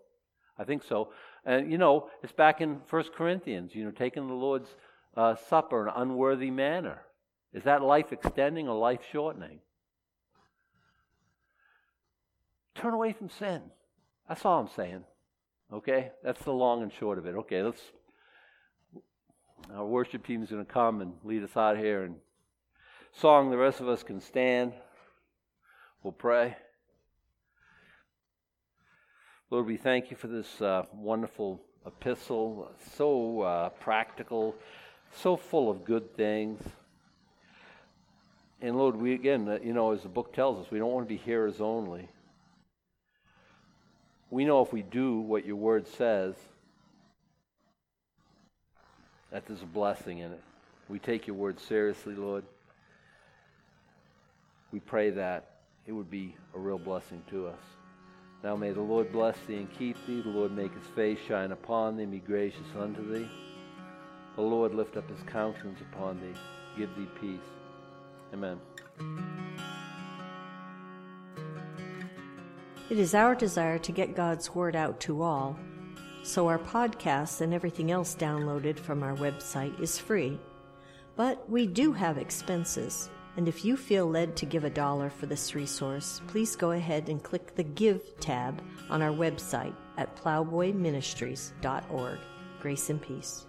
[0.58, 1.12] I think so.
[1.44, 4.70] And, you know, it's back in First Corinthians, you know, taking the Lord's
[5.14, 7.02] uh, Supper in an unworthy manner.
[7.52, 9.58] Is that life extending or life shortening?
[12.74, 13.62] Turn away from sin.
[14.28, 15.04] That's all I'm saying.
[15.72, 16.12] Okay?
[16.22, 17.34] That's the long and short of it.
[17.34, 17.80] Okay, let's.
[19.74, 22.16] Our worship team is going to come and lead us out here and
[23.12, 23.50] song.
[23.50, 24.72] The rest of us can stand.
[26.02, 26.56] We'll pray.
[29.50, 34.54] Lord, we thank you for this uh, wonderful epistle, so uh, practical,
[35.14, 36.62] so full of good things.
[38.62, 41.06] And Lord, we again, uh, you know, as the book tells us, we don't want
[41.06, 42.08] to be hearers only.
[44.30, 46.34] We know if we do what your word says,
[49.32, 50.40] that there's a blessing in it.
[50.88, 52.44] We take your word seriously, Lord.
[54.72, 55.46] We pray that
[55.86, 57.58] it would be a real blessing to us.
[58.44, 60.20] Now may the Lord bless thee and keep thee.
[60.20, 63.28] The Lord make his face shine upon thee and be gracious unto thee.
[64.36, 66.38] The Lord lift up his countenance upon thee,
[66.78, 67.59] give thee peace.
[68.32, 68.60] Amen.
[72.90, 75.58] It is our desire to get God's Word out to all,
[76.22, 80.38] so our podcasts and everything else downloaded from our website is free.
[81.16, 85.26] But we do have expenses, and if you feel led to give a dollar for
[85.26, 92.18] this resource, please go ahead and click the Give tab on our website at plowboyministries.org.
[92.60, 93.46] Grace and peace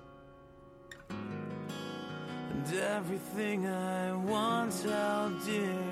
[2.64, 5.84] and everything I want out dear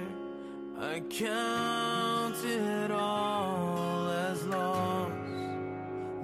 [0.80, 5.12] I count it all as loss.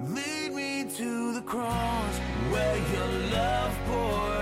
[0.08, 2.18] Lead me to the cross
[2.50, 4.35] Where your love pours.